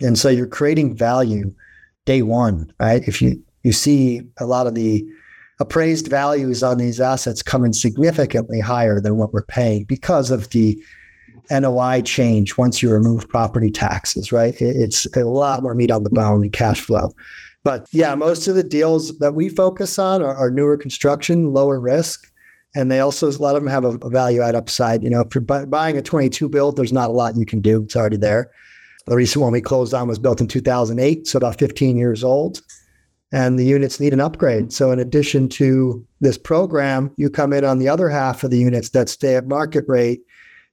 And 0.00 0.18
so 0.18 0.28
you're 0.28 0.46
creating 0.46 0.96
value 0.96 1.52
day 2.04 2.22
one, 2.22 2.72
right? 2.78 3.02
If 3.08 3.22
you, 3.22 3.42
you 3.62 3.72
see 3.72 4.22
a 4.38 4.44
lot 4.44 4.66
of 4.66 4.74
the 4.74 5.06
appraised 5.60 6.08
values 6.08 6.62
on 6.62 6.78
these 6.78 7.00
assets 7.00 7.42
come 7.42 7.64
in 7.64 7.72
significantly 7.72 8.60
higher 8.60 9.00
than 9.00 9.16
what 9.16 9.32
we're 9.32 9.44
paying 9.44 9.84
because 9.84 10.30
of 10.30 10.50
the 10.50 10.82
NOI 11.50 12.02
change 12.02 12.56
once 12.56 12.82
you 12.82 12.90
remove 12.90 13.28
property 13.28 13.70
taxes, 13.70 14.32
right? 14.32 14.54
It's 14.60 15.06
a 15.16 15.24
lot 15.24 15.62
more 15.62 15.74
meat 15.74 15.90
on 15.90 16.04
the 16.04 16.10
bone 16.10 16.42
and 16.42 16.52
cash 16.52 16.80
flow. 16.80 17.12
But 17.62 17.86
yeah, 17.92 18.14
most 18.14 18.48
of 18.48 18.56
the 18.56 18.62
deals 18.62 19.18
that 19.18 19.34
we 19.34 19.48
focus 19.48 19.98
on 19.98 20.22
are, 20.22 20.34
are 20.34 20.50
newer 20.50 20.76
construction, 20.76 21.52
lower 21.52 21.80
risk. 21.80 22.30
And 22.76 22.90
they 22.90 23.00
also, 23.00 23.28
a 23.28 23.32
lot 23.32 23.56
of 23.56 23.62
them 23.62 23.70
have 23.70 23.84
a, 23.84 23.96
a 24.06 24.10
value 24.10 24.42
add 24.42 24.54
upside. 24.54 25.02
You 25.02 25.10
know, 25.10 25.20
if 25.20 25.34
you're 25.34 25.42
bu- 25.42 25.66
buying 25.66 25.96
a 25.96 26.02
22 26.02 26.48
build, 26.48 26.76
there's 26.76 26.92
not 26.92 27.10
a 27.10 27.12
lot 27.12 27.36
you 27.36 27.46
can 27.46 27.60
do. 27.60 27.82
It's 27.82 27.96
already 27.96 28.16
there. 28.16 28.50
The 29.06 29.16
recent 29.16 29.42
one 29.42 29.52
we 29.52 29.60
closed 29.60 29.94
on 29.94 30.08
was 30.08 30.18
built 30.18 30.40
in 30.40 30.48
2008, 30.48 31.26
so 31.26 31.36
about 31.36 31.58
15 31.58 31.96
years 31.96 32.24
old 32.24 32.62
and 33.34 33.58
the 33.58 33.64
units 33.64 33.98
need 33.98 34.12
an 34.12 34.20
upgrade. 34.20 34.72
So, 34.72 34.92
in 34.92 35.00
addition 35.00 35.48
to 35.50 36.06
this 36.20 36.38
program, 36.38 37.12
you 37.16 37.28
come 37.28 37.52
in 37.52 37.64
on 37.64 37.80
the 37.80 37.88
other 37.88 38.08
half 38.08 38.44
of 38.44 38.52
the 38.52 38.58
units 38.58 38.90
that 38.90 39.08
stay 39.08 39.34
at 39.34 39.48
market 39.48 39.84
rate, 39.88 40.20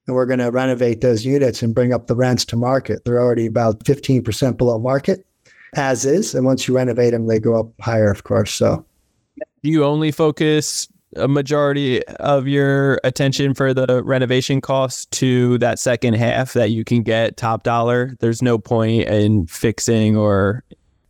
and 0.06 0.15
we're 0.15 0.28
going 0.28 0.39
to 0.39 0.52
renovate 0.52 1.02
those 1.02 1.26
units 1.26 1.63
and 1.63 1.74
bring 1.74 1.91
up 1.91 2.06
the 2.06 2.15
rents 2.15 2.45
to 2.45 2.56
market. 2.56 3.04
They're 3.04 3.19
already 3.19 3.47
about 3.47 3.84
15% 3.84 4.58
below 4.58 4.78
market 4.78 5.26
as 5.74 6.06
is. 6.06 6.36
And 6.36 6.45
once 6.45 6.67
you 6.67 6.76
renovate 6.76 7.12
them, 7.12 7.26
they 7.28 7.39
go 7.39 7.60
up 7.60 7.71
higher, 7.82 8.12
of 8.12 8.26
course. 8.26 8.52
So, 8.52 8.86
you 9.63 9.84
only 9.84 10.12
focus 10.12 10.88
a 11.15 11.28
majority 11.28 12.06
of 12.06 12.47
your 12.47 13.02
attention 13.04 13.56
for 13.56 13.74
the 13.74 14.04
renovation 14.04 14.62
costs 14.62 15.06
to 15.08 15.58
that 15.58 15.80
second 15.80 16.13
half 16.13 16.54
that 16.54 16.69
you 16.69 16.86
can 16.86 17.04
get 17.04 17.36
top 17.36 17.63
dollar 17.63 18.15
there's 18.21 18.41
no 18.41 18.58
point 18.58 19.10
in 19.10 19.45
fixing 19.45 20.15
or 20.15 20.63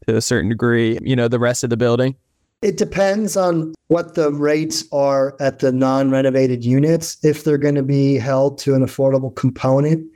to 0.07 0.15
a 0.15 0.21
certain 0.21 0.49
degree 0.49 0.97
you 1.01 1.15
know 1.15 1.27
the 1.27 1.39
rest 1.39 1.63
of 1.63 1.69
the 1.69 1.77
building 1.77 2.15
It 2.61 2.77
depends 2.77 3.35
on 3.35 3.73
what 3.87 4.13
the 4.13 4.31
rates 4.31 4.85
are 4.91 5.35
at 5.39 5.59
the 5.59 5.71
non 5.71 6.11
renovated 6.11 6.63
units. 6.63 7.17
If 7.23 7.43
they're 7.43 7.57
going 7.57 7.75
to 7.75 7.83
be 7.83 8.19
held 8.19 8.59
to 8.59 8.75
an 8.75 8.85
affordable 8.85 9.35
component 9.35 10.07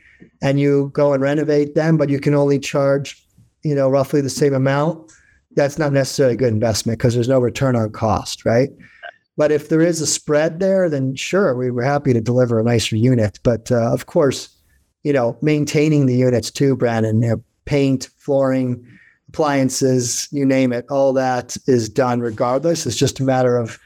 and 0.44 0.60
you 0.60 0.92
go 0.94 1.14
and 1.14 1.24
renovate 1.24 1.74
them, 1.74 1.98
but 1.98 2.10
you 2.10 2.20
can 2.20 2.36
only 2.36 2.60
charge, 2.60 3.22
you 3.64 3.74
know, 3.74 3.90
roughly 3.90 4.22
the 4.22 4.30
same 4.30 4.54
amount, 4.54 5.12
that's 5.56 5.80
not 5.80 5.92
necessarily 5.92 6.36
a 6.36 6.38
good 6.38 6.54
investment 6.54 7.00
because 7.00 7.16
there's 7.16 7.28
no 7.28 7.40
return 7.40 7.76
on 7.76 7.92
cost, 7.92 8.46
right? 8.46 8.70
But 9.38 9.52
if 9.52 9.70
there 9.70 9.82
is 9.82 10.00
a 10.00 10.08
spread 10.08 10.60
there, 10.60 10.90
then 10.90 11.16
sure, 11.16 11.56
we 11.56 11.72
were 11.72 11.84
happy 11.84 12.14
to 12.14 12.22
deliver 12.22 12.60
a 12.60 12.64
nicer 12.64 12.96
unit. 12.96 13.40
But 13.44 13.72
uh, 13.72 13.92
of 13.92 14.06
course, 14.06 14.50
you 15.04 15.14
know, 15.14 15.38
maintaining 15.42 16.06
the 16.06 16.16
units 16.16 16.52
too, 16.52 16.76
Brandon, 16.76 17.22
you 17.22 17.30
know, 17.30 17.44
paint, 17.66 18.10
flooring, 18.18 18.86
appliances, 19.30 20.28
you 20.32 20.46
name 20.46 20.72
it, 20.72 20.86
all 20.90 21.14
that 21.14 21.58
is 21.68 21.90
done 21.90 22.20
regardless. 22.20 22.86
It's 22.86 22.96
just 22.96 23.20
a 23.20 23.24
matter 23.24 23.58
of, 23.58 23.80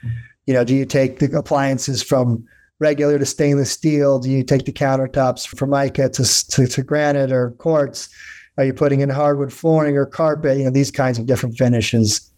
you 0.46 0.54
know, 0.54 0.64
do 0.64 0.76
you 0.76 0.86
take 0.86 1.20
the 1.20 1.38
appliances 1.38 2.04
from 2.04 2.46
regular 2.80 3.20
to 3.20 3.26
stainless 3.26 3.72
steel? 3.72 4.20
Do 4.20 4.30
you 4.30 4.44
take 4.44 4.66
the 4.66 4.72
countertops 4.72 5.48
from 5.48 5.70
mica 5.72 6.10
to, 6.10 6.48
to, 6.52 6.68
to 6.68 6.84
granite 6.84 7.32
or 7.32 7.52
quartz? 7.52 8.10
Are 8.58 8.66
you 8.66 8.74
putting 8.74 9.00
in 9.02 9.10
hardwood 9.10 9.54
flooring 9.54 9.98
or 9.98 10.06
carpet? 10.06 10.58
You 10.58 10.66
know, 10.66 10.72
these 10.72 10.92
kinds 10.92 11.18
of 11.18 11.26
different 11.26 11.58
finishes 11.58 12.30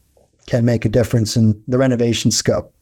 can 0.48 0.66
make 0.66 0.86
a 0.86 0.90
difference 0.90 1.36
in 1.38 1.62
the 1.68 1.78
renovation 1.78 2.32
scope. 2.32 2.74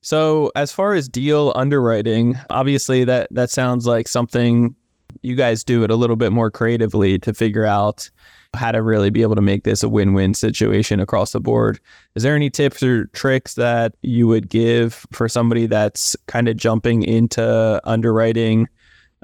so 0.00 0.52
as 0.54 0.72
far 0.72 0.94
as 0.94 1.08
deal 1.08 1.52
underwriting 1.56 2.38
obviously 2.50 3.02
that 3.02 3.26
that 3.30 3.50
sounds 3.50 3.86
like 3.86 4.06
something 4.06 4.74
you 5.22 5.34
guys 5.34 5.64
do 5.64 5.82
it 5.82 5.90
a 5.90 5.96
little 5.96 6.16
bit 6.16 6.32
more 6.32 6.50
creatively 6.50 7.18
to 7.18 7.34
figure 7.34 7.64
out 7.64 8.10
how 8.54 8.72
to 8.72 8.82
really 8.82 9.10
be 9.10 9.22
able 9.22 9.34
to 9.34 9.42
make 9.42 9.64
this 9.64 9.82
a 9.82 9.88
win-win 9.88 10.34
situation 10.34 11.00
across 11.00 11.32
the 11.32 11.40
board. 11.40 11.78
Is 12.14 12.22
there 12.22 12.34
any 12.34 12.50
tips 12.50 12.82
or 12.82 13.06
tricks 13.06 13.54
that 13.54 13.94
you 14.02 14.26
would 14.26 14.48
give 14.48 15.06
for 15.12 15.28
somebody 15.28 15.66
that's 15.66 16.16
kind 16.26 16.48
of 16.48 16.56
jumping 16.56 17.02
into 17.02 17.80
underwriting 17.84 18.68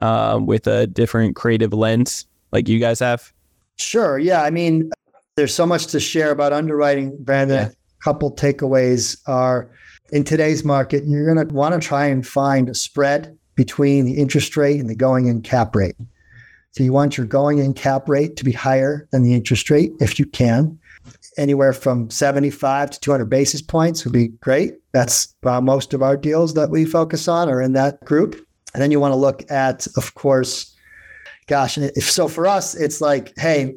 uh, 0.03 0.39
with 0.43 0.67
a 0.67 0.87
different 0.87 1.37
creative 1.37 1.73
lens 1.73 2.27
like 2.53 2.69
you 2.69 2.79
guys 2.79 3.01
have? 3.01 3.33
Sure. 3.77 4.19
Yeah. 4.19 4.43
I 4.43 4.51
mean, 4.51 4.91
there's 5.37 5.55
so 5.55 5.67
much 5.67 5.87
to 5.89 6.01
share 6.01 6.31
about 6.31 6.53
underwriting, 6.53 7.17
Brandon. 7.19 7.57
Yeah. 7.57 7.69
A 7.69 8.05
couple 8.05 8.35
takeaways 8.35 9.19
are 9.27 9.71
in 10.13 10.25
today's 10.25 10.65
market, 10.65 11.05
you're 11.07 11.33
going 11.33 11.49
to 11.49 11.53
want 11.53 11.75
to 11.75 11.87
try 11.87 12.07
and 12.07 12.27
find 12.27 12.69
a 12.69 12.75
spread 12.75 13.37
between 13.55 14.05
the 14.05 14.15
interest 14.15 14.57
rate 14.57 14.81
and 14.81 14.89
the 14.89 14.95
going 14.95 15.27
in 15.27 15.43
cap 15.43 15.75
rate. 15.75 15.97
So 16.75 16.83
you 16.83 16.93
want 16.93 17.17
your 17.17 17.27
going 17.27 17.59
in 17.59 17.73
cap 17.73 18.09
rate 18.09 18.35
to 18.37 18.45
be 18.45 18.51
higher 18.51 19.07
than 19.13 19.23
the 19.23 19.33
interest 19.33 19.71
rate 19.71 19.93
if 20.01 20.19
you 20.19 20.27
can. 20.27 20.77
Anywhere 21.39 21.73
from 21.73 22.11
75 22.11 22.91
to 22.91 23.01
200 23.01 23.27
basis 23.27 23.63
points 23.63 24.05
would 24.05 24.13
be 24.13 24.29
great. 24.29 24.75
That's 24.93 25.37
uh, 25.45 25.61
most 25.61 25.95
of 25.95 26.03
our 26.03 26.17
deals 26.17 26.55
that 26.55 26.71
we 26.71 26.85
focus 26.85 27.29
on 27.29 27.49
are 27.49 27.63
in 27.63 27.75
that 27.75 28.05
group. 28.05 28.35
And 28.73 28.83
then 28.83 28.91
you 28.91 28.99
want 28.99 29.13
to 29.13 29.17
look 29.17 29.49
at, 29.53 29.87
of 29.97 30.15
course, 30.15 30.75
gosh, 31.47 31.77
and 31.77 31.93
if 31.95 32.11
so 32.11 32.27
for 32.27 32.45
us, 32.45 32.75
it's 32.75 33.01
like, 33.01 33.33
hey, 33.37 33.75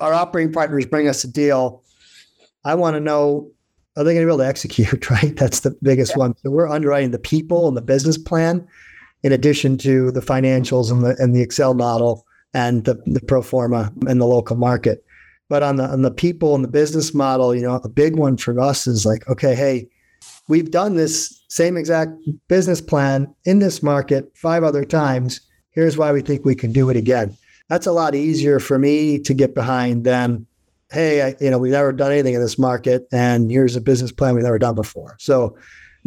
our 0.00 0.12
operating 0.12 0.52
partners 0.52 0.86
bring 0.86 1.06
us 1.06 1.22
a 1.22 1.28
deal. 1.28 1.84
I 2.64 2.74
want 2.74 2.94
to 2.94 3.00
know, 3.00 3.52
are 3.96 4.02
they 4.02 4.14
going 4.14 4.26
to 4.26 4.26
be 4.26 4.32
able 4.32 4.38
to 4.38 4.48
execute? 4.48 5.08
Right. 5.10 5.36
That's 5.36 5.60
the 5.60 5.76
biggest 5.80 6.16
one. 6.16 6.34
So 6.38 6.50
we're 6.50 6.68
underwriting 6.68 7.12
the 7.12 7.20
people 7.20 7.68
and 7.68 7.76
the 7.76 7.82
business 7.82 8.18
plan 8.18 8.66
in 9.22 9.32
addition 9.32 9.76
to 9.78 10.10
the 10.10 10.20
financials 10.20 10.90
and 10.90 11.04
the 11.04 11.16
and 11.18 11.34
the 11.34 11.42
Excel 11.42 11.74
model 11.74 12.24
and 12.54 12.84
the, 12.84 12.94
the 13.06 13.20
pro 13.20 13.42
forma 13.42 13.92
and 14.06 14.20
the 14.20 14.26
local 14.26 14.56
market. 14.56 15.04
But 15.48 15.62
on 15.62 15.76
the 15.76 15.84
on 15.84 16.02
the 16.02 16.10
people 16.10 16.54
and 16.54 16.64
the 16.64 16.68
business 16.68 17.12
model, 17.14 17.54
you 17.54 17.62
know, 17.62 17.80
a 17.82 17.88
big 17.88 18.16
one 18.16 18.36
for 18.36 18.58
us 18.60 18.86
is 18.86 19.04
like, 19.04 19.28
okay, 19.28 19.54
hey, 19.54 19.88
we've 20.48 20.70
done 20.70 20.96
this 20.96 21.42
same 21.48 21.76
exact 21.76 22.12
business 22.48 22.80
plan 22.80 23.34
in 23.44 23.58
this 23.58 23.82
market 23.82 24.30
five 24.36 24.62
other 24.62 24.84
times. 24.84 25.40
Here's 25.70 25.96
why 25.96 26.12
we 26.12 26.20
think 26.20 26.44
we 26.44 26.54
can 26.54 26.72
do 26.72 26.90
it 26.90 26.96
again. 26.96 27.36
That's 27.68 27.86
a 27.86 27.92
lot 27.92 28.14
easier 28.14 28.58
for 28.58 28.78
me 28.78 29.18
to 29.20 29.32
get 29.34 29.54
behind 29.54 30.04
than, 30.04 30.46
hey, 30.90 31.22
I, 31.22 31.36
you 31.40 31.50
know, 31.50 31.58
we've 31.58 31.72
never 31.72 31.92
done 31.92 32.10
anything 32.10 32.34
in 32.34 32.40
this 32.40 32.58
market, 32.58 33.06
and 33.12 33.50
here's 33.50 33.76
a 33.76 33.80
business 33.80 34.10
plan 34.10 34.34
we've 34.34 34.44
never 34.44 34.58
done 34.58 34.74
before. 34.74 35.16
So, 35.18 35.56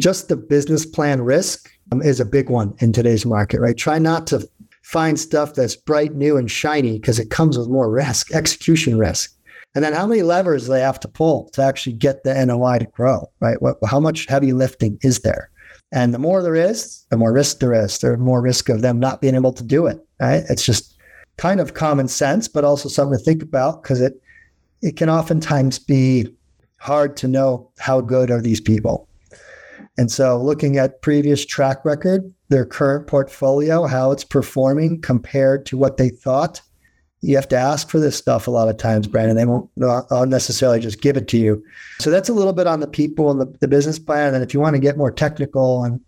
just 0.00 0.28
the 0.28 0.36
business 0.36 0.84
plan 0.84 1.22
risk 1.22 1.70
Um, 1.92 2.02
is 2.02 2.18
a 2.18 2.24
big 2.24 2.48
one 2.48 2.74
in 2.78 2.92
today's 2.92 3.26
market, 3.26 3.60
right? 3.60 3.76
Try 3.76 3.98
not 3.98 4.26
to 4.28 4.48
find 4.82 5.18
stuff 5.18 5.54
that's 5.54 5.76
bright, 5.76 6.14
new, 6.14 6.36
and 6.36 6.50
shiny 6.50 6.98
because 6.98 7.18
it 7.18 7.30
comes 7.30 7.58
with 7.58 7.68
more 7.68 7.90
risk, 7.90 8.32
execution 8.32 8.98
risk. 8.98 9.34
And 9.74 9.84
then 9.84 9.92
how 9.92 10.06
many 10.06 10.22
levers 10.22 10.64
do 10.64 10.72
they 10.72 10.80
have 10.80 11.00
to 11.00 11.08
pull 11.08 11.50
to 11.50 11.62
actually 11.62 11.94
get 11.94 12.22
the 12.22 12.44
NOI 12.44 12.78
to 12.78 12.86
grow, 12.86 13.30
right? 13.40 13.60
What, 13.60 13.76
how 13.86 14.00
much 14.00 14.26
heavy 14.26 14.52
lifting 14.52 14.98
is 15.02 15.20
there? 15.20 15.50
And 15.92 16.14
the 16.14 16.18
more 16.18 16.42
there 16.42 16.54
is, 16.54 17.04
the 17.10 17.16
more 17.16 17.32
risk 17.32 17.58
there 17.58 17.72
is. 17.72 17.98
There's 17.98 18.18
more 18.18 18.40
risk 18.40 18.68
of 18.68 18.82
them 18.82 18.98
not 18.98 19.20
being 19.20 19.34
able 19.34 19.52
to 19.52 19.64
do 19.64 19.86
it, 19.86 20.04
right? 20.20 20.44
It's 20.48 20.64
just 20.64 20.96
kind 21.36 21.60
of 21.60 21.74
common 21.74 22.08
sense, 22.08 22.48
but 22.48 22.64
also 22.64 22.88
something 22.88 23.18
to 23.18 23.24
think 23.24 23.42
about 23.42 23.82
because 23.82 24.00
it 24.00 24.20
it 24.82 24.96
can 24.96 25.08
oftentimes 25.08 25.78
be 25.78 26.28
hard 26.78 27.16
to 27.16 27.28
know 27.28 27.70
how 27.78 28.00
good 28.00 28.30
are 28.30 28.42
these 28.42 28.60
people. 28.60 29.08
And 29.96 30.10
so 30.10 30.40
looking 30.42 30.76
at 30.76 31.02
previous 31.02 31.46
track 31.46 31.84
record, 31.84 32.32
their 32.48 32.66
current 32.66 33.06
portfolio, 33.06 33.86
how 33.86 34.10
it's 34.10 34.24
performing 34.24 35.00
compared 35.00 35.66
to 35.66 35.76
what 35.78 35.96
they 35.96 36.08
thought. 36.08 36.60
You 37.20 37.36
have 37.36 37.48
to 37.48 37.56
ask 37.56 37.88
for 37.88 37.98
this 37.98 38.16
stuff 38.16 38.46
a 38.46 38.50
lot 38.50 38.68
of 38.68 38.76
times, 38.76 39.06
Brandon. 39.06 39.36
They 39.36 39.46
won't 39.46 39.70
necessarily 40.28 40.78
just 40.80 41.00
give 41.00 41.16
it 41.16 41.26
to 41.28 41.38
you. 41.38 41.64
So 41.98 42.10
that's 42.10 42.28
a 42.28 42.34
little 42.34 42.52
bit 42.52 42.66
on 42.66 42.80
the 42.80 42.86
people 42.86 43.30
and 43.30 43.40
the, 43.40 43.46
the 43.60 43.68
business 43.68 43.98
plan. 43.98 44.34
And 44.34 44.44
if 44.44 44.52
you 44.52 44.60
want 44.60 44.74
to 44.74 44.80
get 44.80 44.98
more 44.98 45.10
technical 45.10 45.84
and 45.84 46.00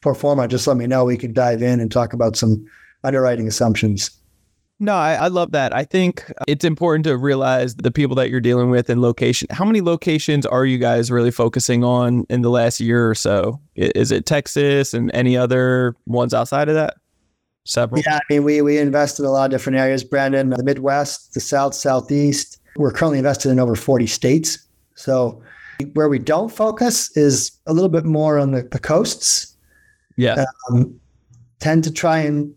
perform, 0.00 0.48
just 0.48 0.66
let 0.66 0.76
me 0.76 0.86
know. 0.86 1.04
We 1.04 1.18
can 1.18 1.34
dive 1.34 1.60
in 1.60 1.80
and 1.80 1.92
talk 1.92 2.12
about 2.14 2.36
some 2.36 2.64
underwriting 3.04 3.46
assumptions. 3.46 4.10
No, 4.80 4.94
I, 4.94 5.14
I, 5.14 5.28
love 5.28 5.50
that. 5.52 5.74
I 5.74 5.84
think 5.84 6.24
it's 6.46 6.64
important 6.64 7.04
to 7.04 7.16
realize 7.16 7.74
the 7.74 7.90
people 7.90 8.14
that 8.16 8.30
you're 8.30 8.40
dealing 8.40 8.70
with 8.70 8.88
and 8.88 9.02
location. 9.02 9.48
How 9.50 9.64
many 9.64 9.80
locations 9.80 10.46
are 10.46 10.64
you 10.64 10.78
guys 10.78 11.10
really 11.10 11.32
focusing 11.32 11.82
on 11.82 12.26
in 12.30 12.42
the 12.42 12.50
last 12.50 12.78
year 12.78 13.10
or 13.10 13.14
so? 13.14 13.60
Is 13.74 14.12
it 14.12 14.24
Texas 14.24 14.94
and 14.94 15.10
any 15.14 15.36
other 15.36 15.96
ones 16.06 16.32
outside 16.32 16.68
of 16.68 16.76
that? 16.76 16.94
Several. 17.64 18.00
Yeah, 18.06 18.16
I 18.16 18.20
mean, 18.30 18.44
we 18.44 18.62
we 18.62 18.78
invest 18.78 19.18
in 19.18 19.24
a 19.26 19.30
lot 19.30 19.46
of 19.46 19.50
different 19.50 19.78
areas, 19.78 20.04
Brandon. 20.04 20.50
The 20.50 20.62
Midwest, 20.62 21.34
the 21.34 21.40
South, 21.40 21.74
Southeast. 21.74 22.60
We're 22.76 22.92
currently 22.92 23.18
invested 23.18 23.50
in 23.50 23.58
over 23.58 23.74
40 23.74 24.06
states. 24.06 24.58
So 24.94 25.42
where 25.94 26.08
we 26.08 26.18
don't 26.18 26.50
focus 26.50 27.14
is 27.16 27.52
a 27.66 27.72
little 27.72 27.88
bit 27.88 28.04
more 28.04 28.38
on 28.38 28.52
the, 28.52 28.62
the 28.62 28.78
coasts. 28.78 29.56
Yeah. 30.16 30.44
Um, 30.70 30.98
tend 31.60 31.84
to 31.84 31.92
try 31.92 32.20
and 32.20 32.54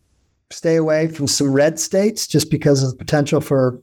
stay 0.51 0.75
away 0.75 1.07
from 1.07 1.27
some 1.27 1.51
red 1.51 1.79
states 1.79 2.27
just 2.27 2.51
because 2.51 2.83
of 2.83 2.91
the 2.91 2.97
potential 2.97 3.41
for 3.41 3.81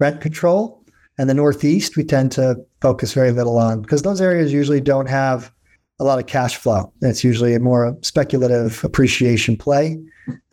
rent 0.00 0.20
control. 0.20 0.84
And 1.18 1.28
the 1.28 1.34
Northeast, 1.34 1.96
we 1.96 2.04
tend 2.04 2.32
to 2.32 2.56
focus 2.80 3.12
very 3.12 3.32
little 3.32 3.58
on 3.58 3.82
because 3.82 4.02
those 4.02 4.20
areas 4.20 4.52
usually 4.52 4.80
don't 4.80 5.08
have 5.08 5.52
a 6.00 6.04
lot 6.04 6.18
of 6.18 6.26
cash 6.26 6.56
flow. 6.56 6.92
It's 7.02 7.24
usually 7.24 7.54
a 7.54 7.60
more 7.60 7.96
speculative 8.02 8.84
appreciation 8.84 9.56
play. 9.56 9.98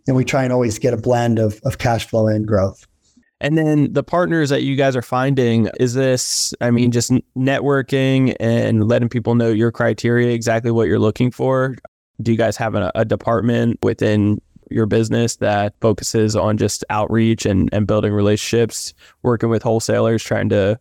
And 0.07 0.15
we 0.15 0.25
try 0.25 0.43
and 0.43 0.51
always 0.51 0.79
get 0.79 0.93
a 0.93 0.97
blend 0.97 1.39
of, 1.39 1.59
of 1.63 1.77
cash 1.77 2.07
flow 2.07 2.27
and 2.27 2.47
growth. 2.47 2.85
And 3.41 3.57
then 3.57 3.91
the 3.91 4.03
partners 4.03 4.49
that 4.49 4.63
you 4.63 4.75
guys 4.75 4.95
are 4.95 5.01
finding, 5.01 5.69
is 5.79 5.93
this, 5.93 6.53
I 6.61 6.71
mean, 6.71 6.91
just 6.91 7.11
networking 7.37 8.35
and 8.39 8.87
letting 8.87 9.09
people 9.09 9.35
know 9.35 9.49
your 9.49 9.71
criteria, 9.71 10.29
exactly 10.29 10.71
what 10.71 10.87
you're 10.87 10.99
looking 10.99 11.31
for? 11.31 11.75
Do 12.21 12.31
you 12.31 12.37
guys 12.37 12.55
have 12.57 12.75
a, 12.75 12.91
a 12.95 13.03
department 13.03 13.79
within 13.83 14.39
your 14.69 14.85
business 14.85 15.37
that 15.37 15.73
focuses 15.81 16.35
on 16.35 16.57
just 16.57 16.83
outreach 16.89 17.45
and, 17.45 17.69
and 17.71 17.87
building 17.87 18.13
relationships, 18.13 18.93
working 19.23 19.49
with 19.49 19.63
wholesalers, 19.63 20.23
trying 20.23 20.49
to 20.49 20.79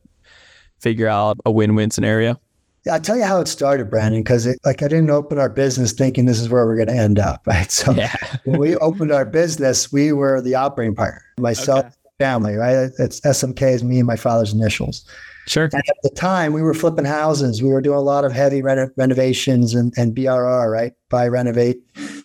figure 0.79 1.09
out 1.09 1.39
a 1.45 1.51
win-win 1.51 1.91
scenario? 1.91 2.41
Yeah, 2.85 2.95
I'll 2.95 3.01
tell 3.01 3.17
you 3.17 3.25
how 3.25 3.41
it 3.41 3.49
started, 3.49 3.89
Brandon, 3.89 4.23
because 4.23 4.47
like 4.65 4.83
I 4.83 4.89
didn't 4.89 5.11
open 5.11 5.39
our 5.39 5.49
business 5.49 5.93
thinking 5.93 6.27
this 6.27 6.39
is 6.39 6.51
where 6.51 6.67
we're 6.67 6.77
going 6.77 6.89
to 6.89 6.95
end 6.95 7.19
up, 7.19 7.43
right? 7.47 7.71
So 7.71 7.93
yeah. 7.93 8.15
when 8.45 8.59
we 8.59 8.77
opened 8.77 9.11
our 9.11 9.25
business, 9.25 9.91
we 9.91 10.13
were 10.13 10.43
the 10.43 10.55
operating 10.55 10.95
partner, 10.95 11.23
myself, 11.39 11.87
okay. 11.87 11.95
family, 12.19 12.55
right? 12.57 12.91
It's 12.99 13.21
SMK 13.23 13.63
is 13.73 13.85
me 13.85 13.99
and 13.99 14.07
my 14.07 14.17
father's 14.17 14.53
initials. 14.53 15.05
Sure. 15.47 15.65
And 15.65 15.75
at 15.75 15.97
the 16.03 16.11
time, 16.11 16.53
we 16.53 16.63
were 16.63 16.75
flipping 16.75 17.05
houses. 17.05 17.63
We 17.63 17.69
were 17.69 17.83
doing 17.83 17.99
a 17.99 18.03
lot 18.03 18.25
of 18.25 18.33
heavy 18.33 18.63
reno- 18.63 18.91
renovations 18.97 19.75
and, 19.75 19.93
and 19.97 20.15
BRR, 20.15 20.71
right? 20.71 20.93
Buy, 21.11 21.29
renovate, 21.29 21.83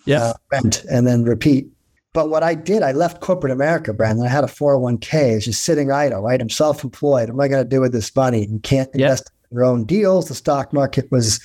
yeah. 0.09 0.23
Uh, 0.23 0.33
rent, 0.51 0.83
and 0.89 1.05
then 1.05 1.23
repeat. 1.23 1.67
But 2.13 2.29
what 2.29 2.41
I 2.41 2.55
did, 2.55 2.81
I 2.81 2.91
left 2.91 3.21
corporate 3.21 3.53
America, 3.53 3.93
Brandon. 3.93 4.25
I 4.25 4.29
had 4.29 4.43
a 4.43 4.47
401k. 4.47 5.35
It's 5.35 5.45
just 5.45 5.63
sitting 5.63 5.91
idle, 5.91 6.21
right? 6.21 6.41
I'm 6.41 6.49
self 6.49 6.83
employed. 6.83 7.29
What 7.29 7.35
am 7.35 7.41
I 7.41 7.47
going 7.47 7.63
to 7.63 7.69
do 7.69 7.81
with 7.81 7.91
this 7.91 8.13
money? 8.15 8.47
You 8.47 8.59
can't 8.59 8.89
invest 8.93 9.31
in 9.51 9.55
your 9.55 9.65
own 9.65 9.85
deals. 9.85 10.27
The 10.27 10.35
stock 10.35 10.73
market 10.73 11.11
was 11.11 11.39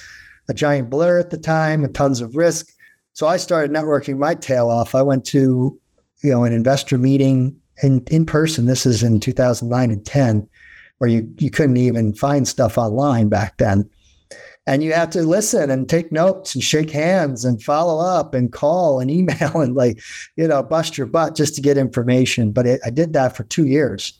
a 0.48 0.54
giant 0.54 0.88
blur 0.90 1.18
at 1.18 1.30
the 1.30 1.38
time 1.38 1.84
and 1.84 1.94
tons 1.94 2.20
of 2.20 2.34
risk. 2.36 2.68
So 3.12 3.26
I 3.26 3.36
started 3.36 3.70
networking 3.70 4.18
my 4.18 4.34
tail 4.34 4.70
off. 4.70 4.94
I 4.94 5.02
went 5.02 5.24
to, 5.26 5.78
you 6.22 6.30
know, 6.30 6.44
an 6.44 6.52
investor 6.52 6.98
meeting 6.98 7.56
in, 7.82 8.02
in 8.10 8.26
person. 8.26 8.66
This 8.66 8.86
is 8.86 9.02
in 9.02 9.20
2009 9.20 9.90
and 9.90 10.04
10 10.04 10.48
where 10.98 11.10
you, 11.10 11.28
you 11.38 11.50
couldn't 11.50 11.76
even 11.76 12.14
find 12.14 12.48
stuff 12.48 12.78
online 12.78 13.28
back 13.28 13.58
then. 13.58 13.88
And 14.66 14.82
you 14.82 14.94
have 14.94 15.10
to 15.10 15.22
listen 15.22 15.70
and 15.70 15.88
take 15.88 16.10
notes 16.10 16.54
and 16.54 16.64
shake 16.64 16.90
hands 16.90 17.44
and 17.44 17.62
follow 17.62 18.02
up 18.04 18.34
and 18.34 18.52
call 18.52 19.00
and 19.00 19.10
email 19.10 19.60
and 19.60 19.74
like, 19.74 20.00
you 20.36 20.48
know, 20.48 20.62
bust 20.62 20.96
your 20.96 21.06
butt 21.06 21.36
just 21.36 21.54
to 21.56 21.60
get 21.60 21.76
information. 21.76 22.52
But 22.52 22.66
it, 22.66 22.80
I 22.84 22.90
did 22.90 23.12
that 23.12 23.36
for 23.36 23.44
two 23.44 23.66
years 23.66 24.18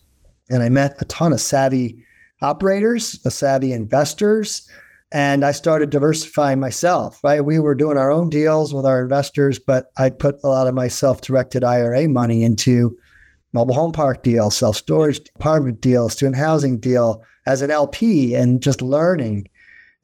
and 0.51 0.63
I 0.63 0.69
met 0.69 1.01
a 1.01 1.05
ton 1.07 1.33
of 1.33 1.41
savvy 1.41 2.05
operators, 2.43 3.19
uh, 3.25 3.31
savvy 3.31 3.73
investors, 3.73 4.69
and 5.13 5.45
I 5.45 5.53
started 5.53 5.91
diversifying 5.91 6.61
myself. 6.61 7.23
Right, 7.23 7.45
we 7.45 7.59
were 7.59 7.75
doing 7.75 7.97
our 7.97 8.11
own 8.11 8.29
deals 8.29 8.75
with 8.75 8.85
our 8.85 9.03
investors, 9.03 9.59
but 9.59 9.87
I 9.97 10.11
put 10.11 10.37
a 10.45 10.49
lot 10.49 10.67
of 10.67 10.75
my 10.75 10.89
self-directed 10.89 11.65
IRA 11.65 12.09
money 12.09 12.43
into 12.43 12.97
mobile 13.53 13.75
home 13.75 13.93
park 13.93 14.23
deal, 14.23 14.51
self 14.51 14.77
storage 14.77 15.21
apartment 15.37 15.81
deal, 15.81 16.09
student 16.09 16.37
housing 16.37 16.79
deal 16.79 17.25
as 17.47 17.63
an 17.63 17.71
LP 17.71 18.35
and 18.35 18.63
just 18.63 18.83
learning. 18.83 19.49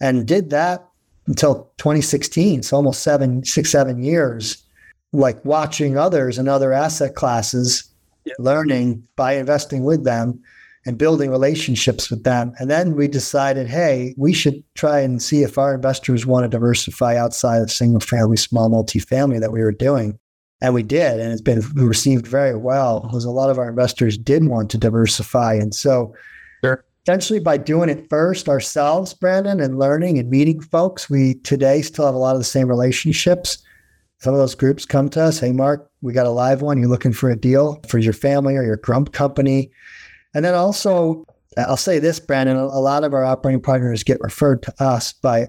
And 0.00 0.26
did 0.26 0.50
that 0.50 0.86
until 1.26 1.70
2016. 1.78 2.62
So 2.62 2.76
almost 2.76 3.02
seven, 3.02 3.44
six, 3.44 3.70
seven 3.70 4.02
years, 4.02 4.62
like 5.12 5.44
watching 5.44 5.96
others 5.96 6.38
and 6.38 6.48
other 6.48 6.72
asset 6.72 7.14
classes, 7.14 7.84
learning 8.38 9.06
by 9.16 9.34
investing 9.34 9.84
with 9.84 10.04
them 10.04 10.40
and 10.86 10.96
building 10.96 11.30
relationships 11.30 12.10
with 12.10 12.24
them. 12.24 12.52
And 12.58 12.70
then 12.70 12.96
we 12.96 13.06
decided, 13.06 13.68
hey, 13.68 14.14
we 14.16 14.32
should 14.32 14.62
try 14.74 15.00
and 15.00 15.22
see 15.22 15.42
if 15.42 15.58
our 15.58 15.74
investors 15.74 16.26
want 16.26 16.44
to 16.44 16.48
diversify 16.48 17.16
outside 17.16 17.60
of 17.60 17.70
single 17.70 18.00
family, 18.00 18.36
small 18.36 18.70
multifamily 18.70 19.40
that 19.40 19.52
we 19.52 19.60
were 19.60 19.72
doing. 19.72 20.18
And 20.62 20.74
we 20.74 20.82
did, 20.82 21.20
and 21.20 21.32
it's 21.32 21.40
been 21.40 21.60
received 21.74 22.26
very 22.26 22.54
well 22.54 23.00
because 23.00 23.24
a 23.24 23.30
lot 23.30 23.50
of 23.50 23.58
our 23.58 23.68
investors 23.68 24.18
did 24.18 24.46
want 24.46 24.70
to 24.70 24.78
diversify. 24.78 25.54
And 25.54 25.74
so, 25.74 26.14
sure. 26.62 26.84
Essentially, 27.04 27.40
by 27.40 27.56
doing 27.56 27.88
it 27.88 28.08
first 28.08 28.48
ourselves, 28.48 29.14
Brandon, 29.14 29.60
and 29.60 29.78
learning 29.78 30.18
and 30.18 30.30
meeting 30.30 30.60
folks, 30.60 31.08
we 31.08 31.34
today 31.34 31.82
still 31.82 32.06
have 32.06 32.14
a 32.14 32.18
lot 32.18 32.34
of 32.34 32.40
the 32.40 32.44
same 32.44 32.68
relationships. 32.68 33.58
Some 34.18 34.34
of 34.34 34.38
those 34.38 34.54
groups 34.54 34.84
come 34.84 35.08
to 35.10 35.22
us, 35.22 35.38
hey, 35.38 35.52
Mark, 35.52 35.90
we 36.02 36.12
got 36.12 36.26
a 36.26 36.30
live 36.30 36.60
one. 36.60 36.78
You're 36.78 36.88
looking 36.88 37.12
for 37.12 37.30
a 37.30 37.36
deal 37.36 37.80
for 37.88 37.98
your 37.98 38.12
family 38.12 38.56
or 38.56 38.62
your 38.62 38.76
grump 38.76 39.12
company. 39.12 39.70
And 40.34 40.44
then 40.44 40.54
also, 40.54 41.24
I'll 41.56 41.76
say 41.78 41.98
this, 41.98 42.20
Brandon, 42.20 42.56
a 42.56 42.80
lot 42.80 43.02
of 43.02 43.14
our 43.14 43.24
operating 43.24 43.62
partners 43.62 44.02
get 44.02 44.20
referred 44.20 44.62
to 44.64 44.74
us 44.78 45.14
by 45.14 45.48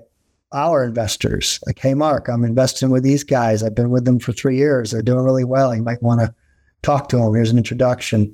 our 0.53 0.83
investors. 0.83 1.59
Like, 1.65 1.79
hey, 1.79 1.93
Mark, 1.93 2.27
I'm 2.27 2.43
investing 2.43 2.89
with 2.89 3.03
these 3.03 3.23
guys. 3.23 3.61
I've 3.61 3.75
been 3.75 3.89
with 3.89 4.05
them 4.05 4.19
for 4.19 4.31
three 4.31 4.57
years. 4.57 4.91
They're 4.91 5.01
doing 5.01 5.23
really 5.23 5.43
well. 5.43 5.75
You 5.75 5.83
might 5.83 6.01
want 6.01 6.21
to 6.21 6.33
talk 6.81 7.09
to 7.09 7.17
them. 7.17 7.33
Here's 7.33 7.51
an 7.51 7.57
introduction. 7.57 8.33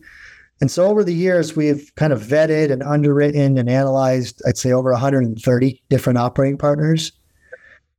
And 0.59 0.71
so 0.71 0.87
over 0.87 1.03
the 1.03 1.13
years, 1.13 1.55
we've 1.55 1.91
kind 1.95 2.11
of 2.11 2.21
vetted 2.21 2.71
and 2.71 2.81
underwritten 2.81 3.57
and 3.57 3.69
analyzed, 3.69 4.41
I'd 4.47 4.57
say, 4.57 4.71
over 4.71 4.91
130 4.91 5.83
different 5.89 6.17
operating 6.17 6.57
partners. 6.57 7.11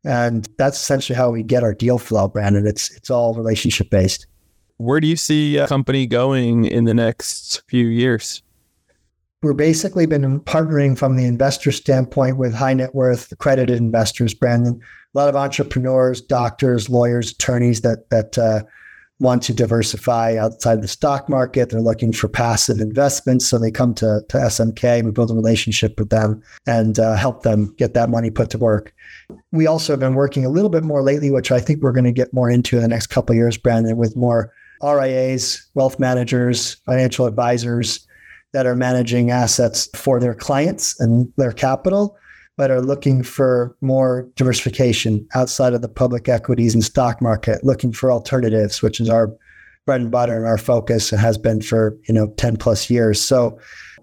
And 0.05 0.49
that's 0.59 0.81
essentially 0.81 1.16
how 1.16 1.31
we 1.31 1.42
get 1.42 1.62
our 1.62 1.75
deal 1.75 1.99
flow, 1.99 2.29
Brandon. 2.29 2.66
It's 2.66 2.94
it's 2.97 3.11
all 3.11 3.35
relationship 3.35 3.90
based. 3.90 4.27
Where 4.79 5.01
do 5.01 5.09
you 5.09 5.16
see 5.16 5.57
a 5.57 5.66
company 5.66 6.07
going 6.07 6.64
in 6.64 6.85
the 6.85 6.94
next 6.94 7.62
few 7.68 7.87
years? 7.87 8.42
we're 9.42 9.53
basically 9.53 10.07
been 10.07 10.40
partnering 10.40 10.99
from 10.99 11.16
the 11.16 11.25
investor 11.25 11.71
standpoint 11.71 12.37
with 12.37 12.55
high 12.55 12.75
net 12.75 12.94
worth 12.94 13.31
accredited 13.31 13.79
investors, 13.79 14.35
Brandon. 14.35 14.81
A 15.14 15.18
lot 15.18 15.29
of 15.29 15.37
entrepreneurs, 15.37 16.21
doctors, 16.21 16.88
lawyers, 16.88 17.33
attorneys 17.33 17.83
that 17.83 18.11
that 18.11 18.37
uh, 18.37 18.62
want 19.21 19.43
to 19.43 19.53
diversify 19.53 20.37
outside 20.37 20.81
the 20.81 20.89
stock 20.89 21.29
market. 21.29 21.71
They're 21.71 21.81
looking 21.81 22.13
for 22.13 22.29
passive 22.29 22.81
investments. 22.81 23.47
So 23.47 23.59
they 23.59 23.71
come 23.71 23.95
to, 23.95 24.23
to 24.29 24.37
SMK. 24.37 25.05
We 25.05 25.11
build 25.11 25.31
a 25.31 25.35
relationship 25.35 25.99
with 25.99 26.11
them 26.11 26.43
and 26.67 26.99
uh, 26.99 27.17
help 27.17 27.43
them 27.43 27.75
get 27.77 27.95
that 27.95 28.11
money 28.11 28.31
put 28.31 28.51
to 28.51 28.59
work. 28.59 28.95
We 29.51 29.67
also 29.67 29.93
have 29.93 30.01
been 30.01 30.15
working 30.15 30.45
a 30.45 30.51
little 30.51 30.71
bit 30.71 30.85
more 30.85 31.03
lately, 31.03 31.31
which 31.31 31.51
I 31.51 31.59
think 31.59 31.83
we're 31.83 31.93
going 31.93 32.05
to 32.05 32.13
get 32.13 32.33
more 32.33 32.51
into 32.51 32.77
in 32.77 32.83
the 32.83 32.89
next 32.89 33.09
couple 33.09 33.35
years, 33.35 33.57
Brandon, 33.57 33.97
with 33.97 34.17
more 34.17 34.53
RIAs, 34.83 35.69
wealth 35.75 35.99
managers, 35.99 36.75
financial 36.87 37.27
advisors 37.27 38.07
that 38.53 38.67
are 38.67 38.77
managing 38.77 39.31
assets 39.31 39.89
for 39.95 40.21
their 40.21 40.35
clients 40.35 40.99
and 41.01 41.33
their 41.37 41.53
capital 41.53 42.17
but 42.59 42.73
are 42.73 42.83
looking 42.83 43.23
for 43.23 43.75
more 43.81 44.29
diversification 44.35 45.27
outside 45.35 45.73
of 45.73 45.81
the 45.81 45.88
public 45.88 46.29
equities 46.29 46.75
and 46.75 46.85
stock 46.85 47.23
market, 47.23 47.62
looking 47.64 47.92
for 47.92 48.11
alternatives, 48.11 48.83
which 48.83 49.01
is 49.01 49.09
our 49.09 49.33
bread 49.87 50.01
and 50.01 50.11
butter 50.11 50.37
and 50.37 50.44
our 50.44 50.59
focus 50.59 51.12
and 51.12 51.21
has 51.21 51.38
been 51.38 51.62
for, 51.62 51.97
you 52.09 52.12
know, 52.12 52.27
10 52.37 52.57
plus 52.57 52.90
years. 52.90 53.25
So 53.25 53.59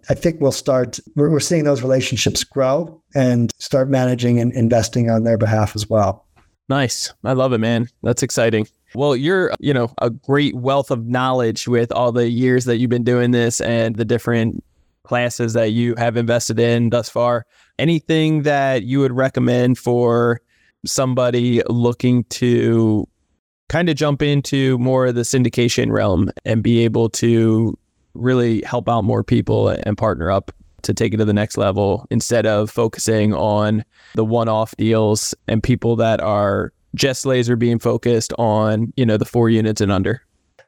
I 0.09 0.13
think 0.13 0.39
we'll 0.39 0.53
start, 0.53 0.99
we're, 1.15 1.29
we're 1.29 1.41
seeing 1.41 1.65
those 1.65 1.81
relationships 1.81 2.45
grow 2.45 2.99
and 3.13 3.51
start 3.59 3.89
managing 3.89 4.39
and 4.39 4.53
investing 4.53 5.09
on 5.09 5.25
their 5.25 5.37
behalf 5.37 5.75
as 5.75 5.89
well. 5.89 6.25
Nice. 6.69 7.13
I 7.25 7.33
love 7.33 7.51
it, 7.51 7.59
man. 7.59 7.89
That's 8.03 8.23
exciting. 8.23 8.67
Well, 8.95 9.17
you're, 9.17 9.51
you 9.59 9.73
know, 9.73 9.93
a 10.01 10.09
great 10.09 10.55
wealth 10.55 10.91
of 10.91 11.05
knowledge 11.05 11.67
with 11.67 11.91
all 11.91 12.13
the 12.13 12.29
years 12.29 12.63
that 12.65 12.77
you've 12.77 12.89
been 12.89 13.03
doing 13.03 13.31
this 13.31 13.59
and 13.59 13.97
the 13.97 14.05
different 14.05 14.63
classes 15.05 15.53
that 15.53 15.71
you 15.71 15.95
have 15.97 16.17
invested 16.17 16.59
in 16.59 16.89
thus 16.89 17.09
far. 17.09 17.45
Anything 17.79 18.43
that 18.43 18.83
you 18.83 18.99
would 18.99 19.13
recommend 19.13 19.77
for 19.77 20.41
somebody 20.85 21.61
looking 21.67 22.23
to 22.25 23.07
kind 23.69 23.89
of 23.89 23.95
jump 23.95 24.21
into 24.21 24.77
more 24.77 25.07
of 25.07 25.15
the 25.15 25.21
syndication 25.21 25.91
realm 25.91 26.29
and 26.45 26.61
be 26.61 26.83
able 26.83 27.09
to 27.09 27.77
really 28.13 28.61
help 28.61 28.87
out 28.87 29.03
more 29.03 29.23
people 29.23 29.69
and 29.69 29.97
partner 29.97 30.31
up 30.31 30.51
to 30.83 30.93
take 30.93 31.13
it 31.13 31.17
to 31.17 31.25
the 31.25 31.33
next 31.33 31.57
level 31.57 32.05
instead 32.11 32.45
of 32.45 32.69
focusing 32.69 33.33
on 33.33 33.83
the 34.13 34.23
one-off 34.23 34.75
deals 34.77 35.33
and 35.47 35.63
people 35.63 35.95
that 35.95 36.21
are 36.21 36.71
just 36.93 37.25
laser 37.25 37.55
beam 37.55 37.79
focused 37.79 38.31
on, 38.37 38.93
you 38.95 39.05
know, 39.05 39.17
the 39.17 39.25
four 39.25 39.49
units 39.49 39.81
and 39.81 39.91
under. 39.91 40.21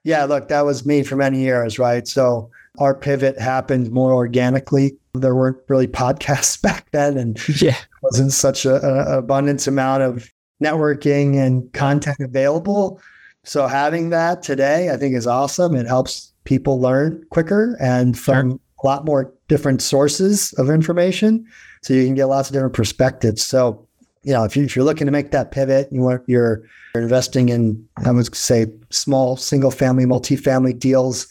Yeah, 0.04 0.26
look, 0.26 0.48
that 0.48 0.66
was 0.66 0.86
me 0.86 1.04
for 1.04 1.16
many 1.16 1.42
years, 1.42 1.78
right? 1.78 2.08
So 2.08 2.50
our 2.78 2.96
pivot 2.96 3.40
happened 3.40 3.92
more 3.92 4.14
organically. 4.14 4.98
There 5.14 5.36
weren't 5.36 5.58
really 5.68 5.88
podcasts 5.88 6.62
back 6.62 6.90
then 6.92 7.18
and 7.18 7.62
yeah. 7.62 7.78
wasn't 8.04 8.34
such 8.34 8.66
an 8.66 8.80
abundance 8.84 9.68
amount 9.68 10.04
of 10.04 10.32
networking 10.64 11.38
and 11.38 11.72
content 11.74 12.20
available. 12.20 13.00
So 13.44 13.68
having 13.68 14.10
that 14.10 14.44
today 14.44 14.90
i 14.90 14.98
think 14.98 15.16
is 15.16 15.28
awesome. 15.28 15.76
It 15.76 15.88
helps 15.88 16.34
people 16.44 16.80
learn 16.80 17.24
quicker 17.30 17.78
and 17.80 18.18
from 18.18 18.52
sure. 18.52 18.60
a 18.84 18.88
lot 18.88 19.06
more 19.06 19.34
different 19.48 19.82
sources 19.82 20.54
of 20.54 20.70
information. 20.70 21.46
So 21.84 21.94
you 21.94 22.06
can 22.06 22.16
get 22.16 22.26
lots 22.26 22.50
of 22.50 22.54
different 22.54 22.74
perspectives. 22.74 23.44
So 23.44 23.88
you 24.24 24.34
know 24.34 24.44
if, 24.44 24.58
you, 24.58 24.66
if 24.66 24.76
you're 24.76 24.86
looking 24.86 25.06
to 25.06 25.12
make 25.12 25.32
that 25.32 25.52
pivot 25.52 25.88
you 25.92 26.02
want 26.02 26.22
you're, 26.28 26.64
you're 26.94 27.04
investing 27.04 27.48
in 27.50 27.88
i 28.06 28.12
would 28.12 28.36
say 28.36 28.68
small 28.90 29.38
single 29.38 29.72
family 29.72 30.06
multifamily 30.06 30.78
deals 30.78 31.28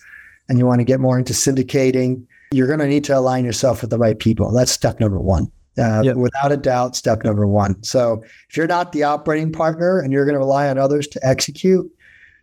and 0.49 0.59
you 0.59 0.67
want 0.67 0.81
to 0.81 0.85
get 0.85 1.01
more 1.01 1.19
into 1.19 1.33
syndicating 1.33 2.27
you're 2.53 2.67
going 2.67 2.79
to 2.79 2.87
need 2.87 3.05
to 3.05 3.17
align 3.17 3.45
yourself 3.45 3.81
with 3.81 3.91
the 3.91 3.99
right 3.99 4.19
people. 4.19 4.53
That's 4.53 4.71
step 4.71 5.01
number 5.01 5.19
one. 5.19 5.51
Uh, 5.79 6.03
yep. 6.03 6.17
Without 6.17 6.53
a 6.53 6.57
doubt, 6.57 6.97
step 6.97 7.23
number 7.23 7.47
one. 7.47 7.83
So 7.83 8.23
if 8.49 8.57
you're 8.57 8.67
not 8.67 8.93
the 8.93 9.03
operating 9.03 9.53
partner 9.53 10.01
and 10.01 10.13
you're 10.13 10.25
going 10.25 10.35
to 10.35 10.39
rely 10.39 10.69
on 10.69 10.79
others 10.79 11.07
to 11.09 11.21
execute, 11.27 11.91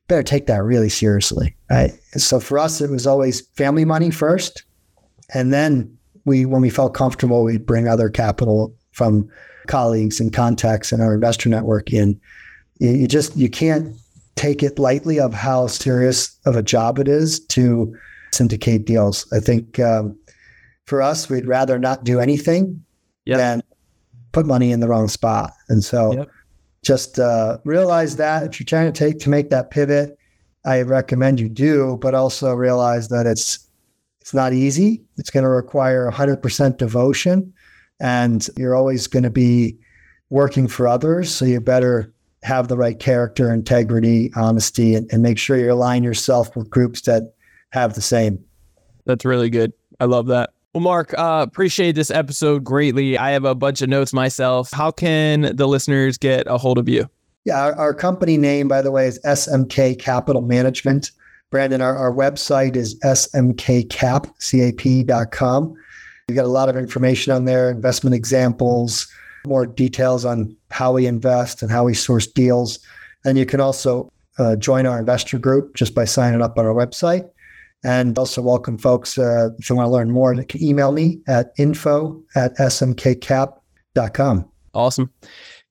better 0.08 0.22
take 0.22 0.46
that 0.48 0.64
really 0.64 0.90
seriously. 0.90 1.56
Right. 1.70 1.92
So 2.16 2.40
for 2.40 2.60
us, 2.60 2.80
it 2.80 2.92
was 2.92 3.08
always 3.08 3.42
family 3.56 3.86
money 3.86 4.12
first. 4.12 4.64
And 5.34 5.52
then 5.52 5.98
we, 6.26 6.46
when 6.46 6.62
we 6.62 6.70
felt 6.70 6.94
comfortable, 6.94 7.44
we'd 7.44 7.66
bring 7.66 7.88
other 7.88 8.10
capital 8.10 8.76
from 8.92 9.28
colleagues 9.68 10.20
and 10.20 10.32
contacts 10.32 10.92
in 10.92 11.02
our 11.02 11.16
investor 11.16 11.50
network 11.50 11.92
in. 11.92 12.20
You, 12.78 12.92
you 12.92 13.08
just, 13.08 13.36
you 13.36 13.50
can't 13.50 13.96
take 14.36 14.64
it 14.64 14.80
lightly 14.80 15.20
of 15.20 15.34
how 15.34 15.68
serious 15.68 16.38
of 16.46 16.56
a 16.56 16.64
job 16.64 17.00
it 17.00 17.08
is 17.08 17.40
to 17.48 17.96
syndicate 18.32 18.86
deals. 18.86 19.32
I 19.32 19.40
think 19.40 19.80
um, 19.80 20.18
for 20.86 21.02
us, 21.02 21.30
we'd 21.30 21.48
rather 21.48 21.78
not 21.80 22.04
do 22.04 22.20
anything 22.20 22.84
yep. 23.26 23.38
than 23.38 23.64
put 24.32 24.46
money 24.46 24.72
in 24.72 24.80
the 24.80 24.88
wrong 24.88 25.08
spot. 25.08 25.54
And 25.70 25.84
so 25.84 26.14
yep. 26.14 26.30
just 26.84 27.20
uh, 27.20 27.60
realize 27.64 28.16
that 28.18 28.44
if 28.44 28.60
you're 28.60 28.66
trying 28.66 28.92
to 28.92 28.98
take 28.98 29.20
to 29.20 29.30
make 29.30 29.50
that 29.50 29.72
pivot, 29.72 30.18
I 30.66 30.82
recommend 30.82 31.40
you 31.40 31.50
do, 31.50 31.98
but 32.02 32.16
also 32.16 32.54
realize 32.54 33.10
that 33.10 33.26
it's 33.26 33.68
it's 34.22 34.34
not 34.34 34.54
easy. 34.54 35.04
It's 35.18 35.30
going 35.30 35.44
to 35.44 35.50
require 35.50 36.10
100% 36.10 36.78
devotion, 36.78 37.54
and 38.00 38.48
you're 38.56 38.74
always 38.74 39.06
going 39.08 39.24
to 39.24 39.30
be 39.30 39.78
working 40.30 40.66
for 40.70 40.88
others. 40.88 41.30
So 41.30 41.44
you 41.44 41.60
better 41.60 42.13
have 42.44 42.68
the 42.68 42.78
right 42.78 43.00
character, 43.00 43.54
integrity, 43.54 44.32
honesty, 44.36 44.96
and, 44.96 45.10
and 45.12 45.22
make 45.22 45.38
sure 45.38 45.58
you 45.58 45.72
align 45.72 46.04
yourself 46.04 46.56
with 46.56 46.70
groups 46.70 47.02
that 47.02 47.34
have 47.72 47.96
the 47.96 48.02
same. 48.02 48.44
That's 49.06 49.26
really 49.26 49.50
good. 49.50 49.74
I 50.00 50.06
love 50.06 50.28
that. 50.28 50.52
Well, 50.74 50.82
Mark, 50.82 51.14
uh, 51.18 51.46
appreciate 51.48 51.94
this 51.94 52.10
episode 52.10 52.64
greatly. 52.64 53.18
I 53.18 53.32
have 53.32 53.46
a 53.46 53.54
bunch 53.54 53.82
of 53.82 53.90
notes 53.90 54.12
myself. 54.12 54.72
How 54.72 54.90
can 54.92 55.56
the 55.56 55.68
listeners 55.68 56.18
get 56.18 56.48
a 56.48 56.58
hold 56.58 56.78
of 56.78 56.90
you? 56.90 57.10
Yeah, 57.46 57.62
our, 57.62 57.76
our 57.76 57.94
company 57.94 58.38
name, 58.38 58.68
by 58.68 58.82
the 58.82 58.90
way, 58.90 59.06
is 59.06 59.20
SMK 59.24 60.00
Capital 60.00 60.42
Management. 60.42 61.12
Brandon, 61.52 61.82
our, 61.82 61.96
our 61.96 62.12
website 62.12 62.76
is 62.76 63.00
smkcap.com. 63.02 63.54
We've 66.28 66.36
got 66.36 66.46
a 66.46 66.48
lot 66.48 66.70
of 66.70 66.78
information 66.78 67.34
on 67.34 67.46
there, 67.46 67.70
investment 67.70 68.16
examples, 68.16 69.08
more 69.46 69.66
details 69.66 70.26
on 70.26 70.56
how 70.72 70.94
we 70.94 71.06
invest 71.06 71.62
and 71.62 71.72
how 71.72 71.86
we 71.86 71.94
source 71.94 72.28
deals. 72.28 72.80
And 73.26 73.38
you 73.38 73.46
can 73.46 73.60
also 73.60 74.12
uh, 74.38 74.56
join 74.56 74.86
our 74.86 75.00
investor 75.00 75.38
group 75.38 75.76
just 75.76 75.94
by 75.94 76.06
signing 76.06 76.42
up 76.42 76.58
on 76.58 76.66
our 76.66 76.74
website. 76.74 77.30
And 77.84 78.18
also 78.18 78.42
welcome 78.42 78.78
folks, 78.78 79.18
uh, 79.18 79.50
if 79.60 79.70
you 79.70 79.76
want 79.76 79.88
to 79.88 79.92
learn 79.92 80.10
more, 80.10 80.36
they 80.36 80.46
can 80.46 80.64
email 80.64 80.94
me 80.94 81.20
at 81.28 81.52
info 81.58 82.22
at 82.36 82.56
smkcap.com. 82.58 84.50
Awesome 84.74 85.12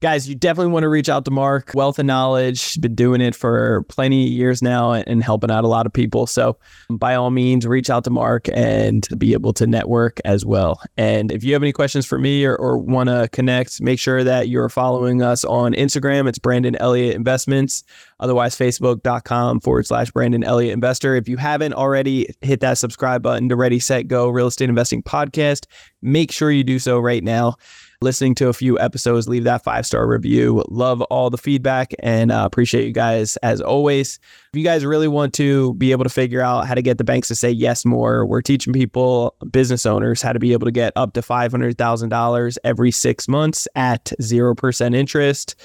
guys, 0.03 0.29
you 0.29 0.35
definitely 0.35 0.73
want 0.73 0.83
to 0.83 0.89
reach 0.89 1.09
out 1.09 1.25
to 1.25 1.31
Mark. 1.31 1.71
Wealth 1.75 1.97
of 2.01 2.05
knowledge, 2.05 2.79
been 2.81 2.97
doing 2.97 3.21
it 3.21 3.37
for 3.37 3.85
plenty 3.85 4.25
of 4.25 4.33
years 4.33 4.61
now 4.61 4.93
and 4.93 5.23
helping 5.23 5.51
out 5.51 5.63
a 5.63 5.69
lot 5.69 5.87
of 5.87 5.93
people. 5.93 6.27
So, 6.27 6.59
by 6.91 7.15
all 7.15 7.31
means, 7.31 7.67
reach 7.69 7.89
out 7.89 8.03
to 8.05 8.11
Mark 8.11 8.49
and 8.53 9.07
be 9.17 9.33
able 9.33 9.53
to 9.55 9.67
network 9.67 10.21
as 10.25 10.45
well. 10.45 10.83
And 10.97 11.31
if 11.31 11.45
you 11.45 11.53
have 11.53 11.63
any 11.63 11.73
questions 11.73 12.05
for 12.05 12.19
me 12.19 12.45
or, 12.45 12.57
or 12.57 12.79
want 12.79 13.11
to 13.11 13.29
connect, 13.33 13.81
make 13.81 14.01
sure 14.01 14.25
that 14.25 14.49
you're 14.49 14.69
following 14.69 15.23
us 15.23 15.45
on 15.45 15.73
Instagram. 15.73 16.29
It's 16.29 16.39
Brandon 16.39 16.75
Elliott 16.77 17.15
Investments. 17.15 17.85
Otherwise, 18.19 18.57
facebook.com 18.57 19.61
forward 19.61 19.87
slash 19.87 20.11
Brandon 20.11 20.43
Elliott 20.43 20.75
Investor. 20.75 21.15
If 21.15 21.29
you 21.29 21.37
haven't 21.37 21.75
already, 21.75 22.27
hit 22.41 22.59
that 22.61 22.79
subscribe 22.79 23.23
button 23.23 23.49
to 23.49 23.57
Ready, 23.57 23.79
Set, 23.79 24.09
Go 24.09 24.29
Real 24.29 24.49
Estate 24.49 24.69
Investing 24.69 25.05
Podcast. 25.05 25.67
Make 26.03 26.33
sure 26.33 26.51
you 26.51 26.65
do 26.65 26.81
so 26.81 26.99
right 26.99 27.23
now 27.23 27.57
listening 28.03 28.35
to 28.37 28.49
a 28.49 28.53
few 28.53 28.79
episodes, 28.79 29.29
leave 29.29 29.45
that 29.45 29.65
five 29.65 29.87
star 29.87 30.07
review. 30.07 30.65
Love 30.69 31.01
all 31.03 31.31
the 31.31 31.39
feedback 31.39 31.93
and 32.01 32.31
uh, 32.31 32.43
appreciate 32.45 32.87
you 32.87 32.93
guys 32.93 33.37
as 33.39 33.61
always. 33.61 34.19
If 34.53 34.59
you 34.59 34.65
guys 34.65 34.85
really 34.85 35.09
want 35.09 35.33
to 35.35 35.75
be 35.75 35.93
able 35.93 36.05
to 36.05 36.11
figure 36.11 36.43
out 36.43 36.67
how 36.67 36.75
to 36.75 36.83
get 36.83 36.99
the 36.99 37.05
banks 37.05 37.29
to 37.29 37.35
say 37.35 37.51
yes 37.51 37.85
more, 37.85 38.27
we're 38.27 38.43
teaching 38.43 38.73
people, 38.73 39.35
business 39.51 39.87
owners, 39.87 40.21
how 40.21 40.33
to 40.33 40.39
be 40.39 40.53
able 40.53 40.67
to 40.67 40.73
get 40.73 40.93
up 40.97 41.15
to 41.15 41.21
$500,000 41.21 42.59
every 42.65 42.91
six 42.91 43.29
months 43.29 43.69
at 43.75 44.05
0% 44.21 44.95
interest 44.95 45.57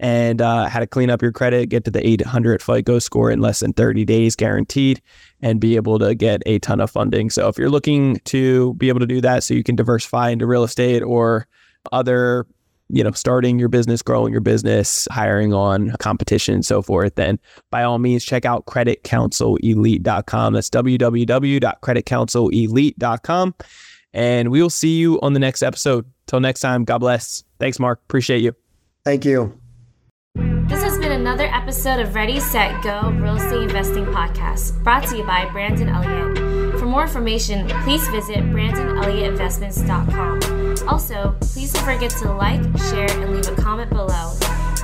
and 0.00 0.40
uh, 0.40 0.66
how 0.66 0.80
to 0.80 0.86
clean 0.86 1.10
up 1.10 1.20
your 1.20 1.30
credit, 1.30 1.68
get 1.68 1.84
to 1.84 1.90
the 1.90 2.04
800 2.04 2.62
FICO 2.62 2.98
score 2.98 3.30
in 3.30 3.40
less 3.40 3.60
than 3.60 3.74
30 3.74 4.06
days, 4.06 4.34
guaranteed, 4.34 5.00
and 5.42 5.60
be 5.60 5.76
able 5.76 5.98
to 5.98 6.14
get 6.14 6.42
a 6.46 6.58
ton 6.58 6.80
of 6.80 6.90
funding. 6.90 7.28
So 7.28 7.48
if 7.48 7.58
you're 7.58 7.70
looking 7.70 8.18
to 8.24 8.74
be 8.74 8.88
able 8.88 9.00
to 9.00 9.06
do 9.06 9.20
that 9.20 9.44
so 9.44 9.54
you 9.54 9.62
can 9.62 9.76
diversify 9.76 10.30
into 10.30 10.46
real 10.46 10.64
estate 10.64 11.02
or 11.02 11.46
other 11.92 12.46
you 12.92 13.04
know, 13.04 13.12
starting 13.12 13.56
your 13.58 13.68
business, 13.68 14.02
growing 14.02 14.32
your 14.32 14.40
business, 14.40 15.06
hiring 15.10 15.52
on 15.54 15.92
competition 15.98 16.54
and 16.54 16.64
so 16.66 16.82
forth, 16.82 17.14
then 17.14 17.38
by 17.70 17.84
all 17.84 17.98
means, 17.98 18.24
check 18.24 18.44
out 18.44 18.66
creditcounselelite.com. 18.66 20.52
That's 20.52 20.68
www.creditcounselelite.com. 20.70 23.54
And 24.12 24.50
we 24.50 24.60
will 24.60 24.70
see 24.70 24.98
you 24.98 25.20
on 25.20 25.34
the 25.34 25.38
next 25.38 25.62
episode. 25.62 26.04
Till 26.26 26.40
next 26.40 26.58
time, 26.60 26.82
God 26.84 26.98
bless. 26.98 27.44
Thanks, 27.58 27.78
Mark. 27.78 28.00
Appreciate 28.08 28.42
you. 28.42 28.56
Thank 29.04 29.24
you. 29.24 29.56
This 30.34 30.82
has 30.82 30.98
been 30.98 31.12
another 31.12 31.46
episode 31.46 32.00
of 32.00 32.12
Ready, 32.14 32.40
Set, 32.40 32.82
Go 32.82 33.10
Real 33.10 33.36
Estate 33.36 33.62
Investing 33.62 34.04
Podcast, 34.06 34.82
brought 34.84 35.06
to 35.08 35.16
you 35.16 35.24
by 35.24 35.48
Brandon 35.50 35.88
Elliott. 35.88 36.38
For 36.78 36.84
more 36.86 37.02
information, 37.02 37.66
please 37.82 38.06
visit 38.08 38.38
BrandonElliottInvestments.com. 38.38 40.59
Also, 40.82 41.34
please 41.40 41.72
don't 41.72 41.84
forget 41.84 42.10
to 42.10 42.32
like, 42.32 42.62
share, 42.90 43.10
and 43.10 43.34
leave 43.34 43.48
a 43.48 43.54
comment 43.60 43.90
below. 43.90 44.32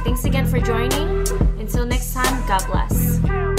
Thanks 0.04 0.24
again 0.24 0.46
for 0.46 0.60
joining. 0.60 1.26
Until 1.58 1.86
next 1.86 2.14
time, 2.14 2.46
God 2.46 2.64
bless. 2.66 3.55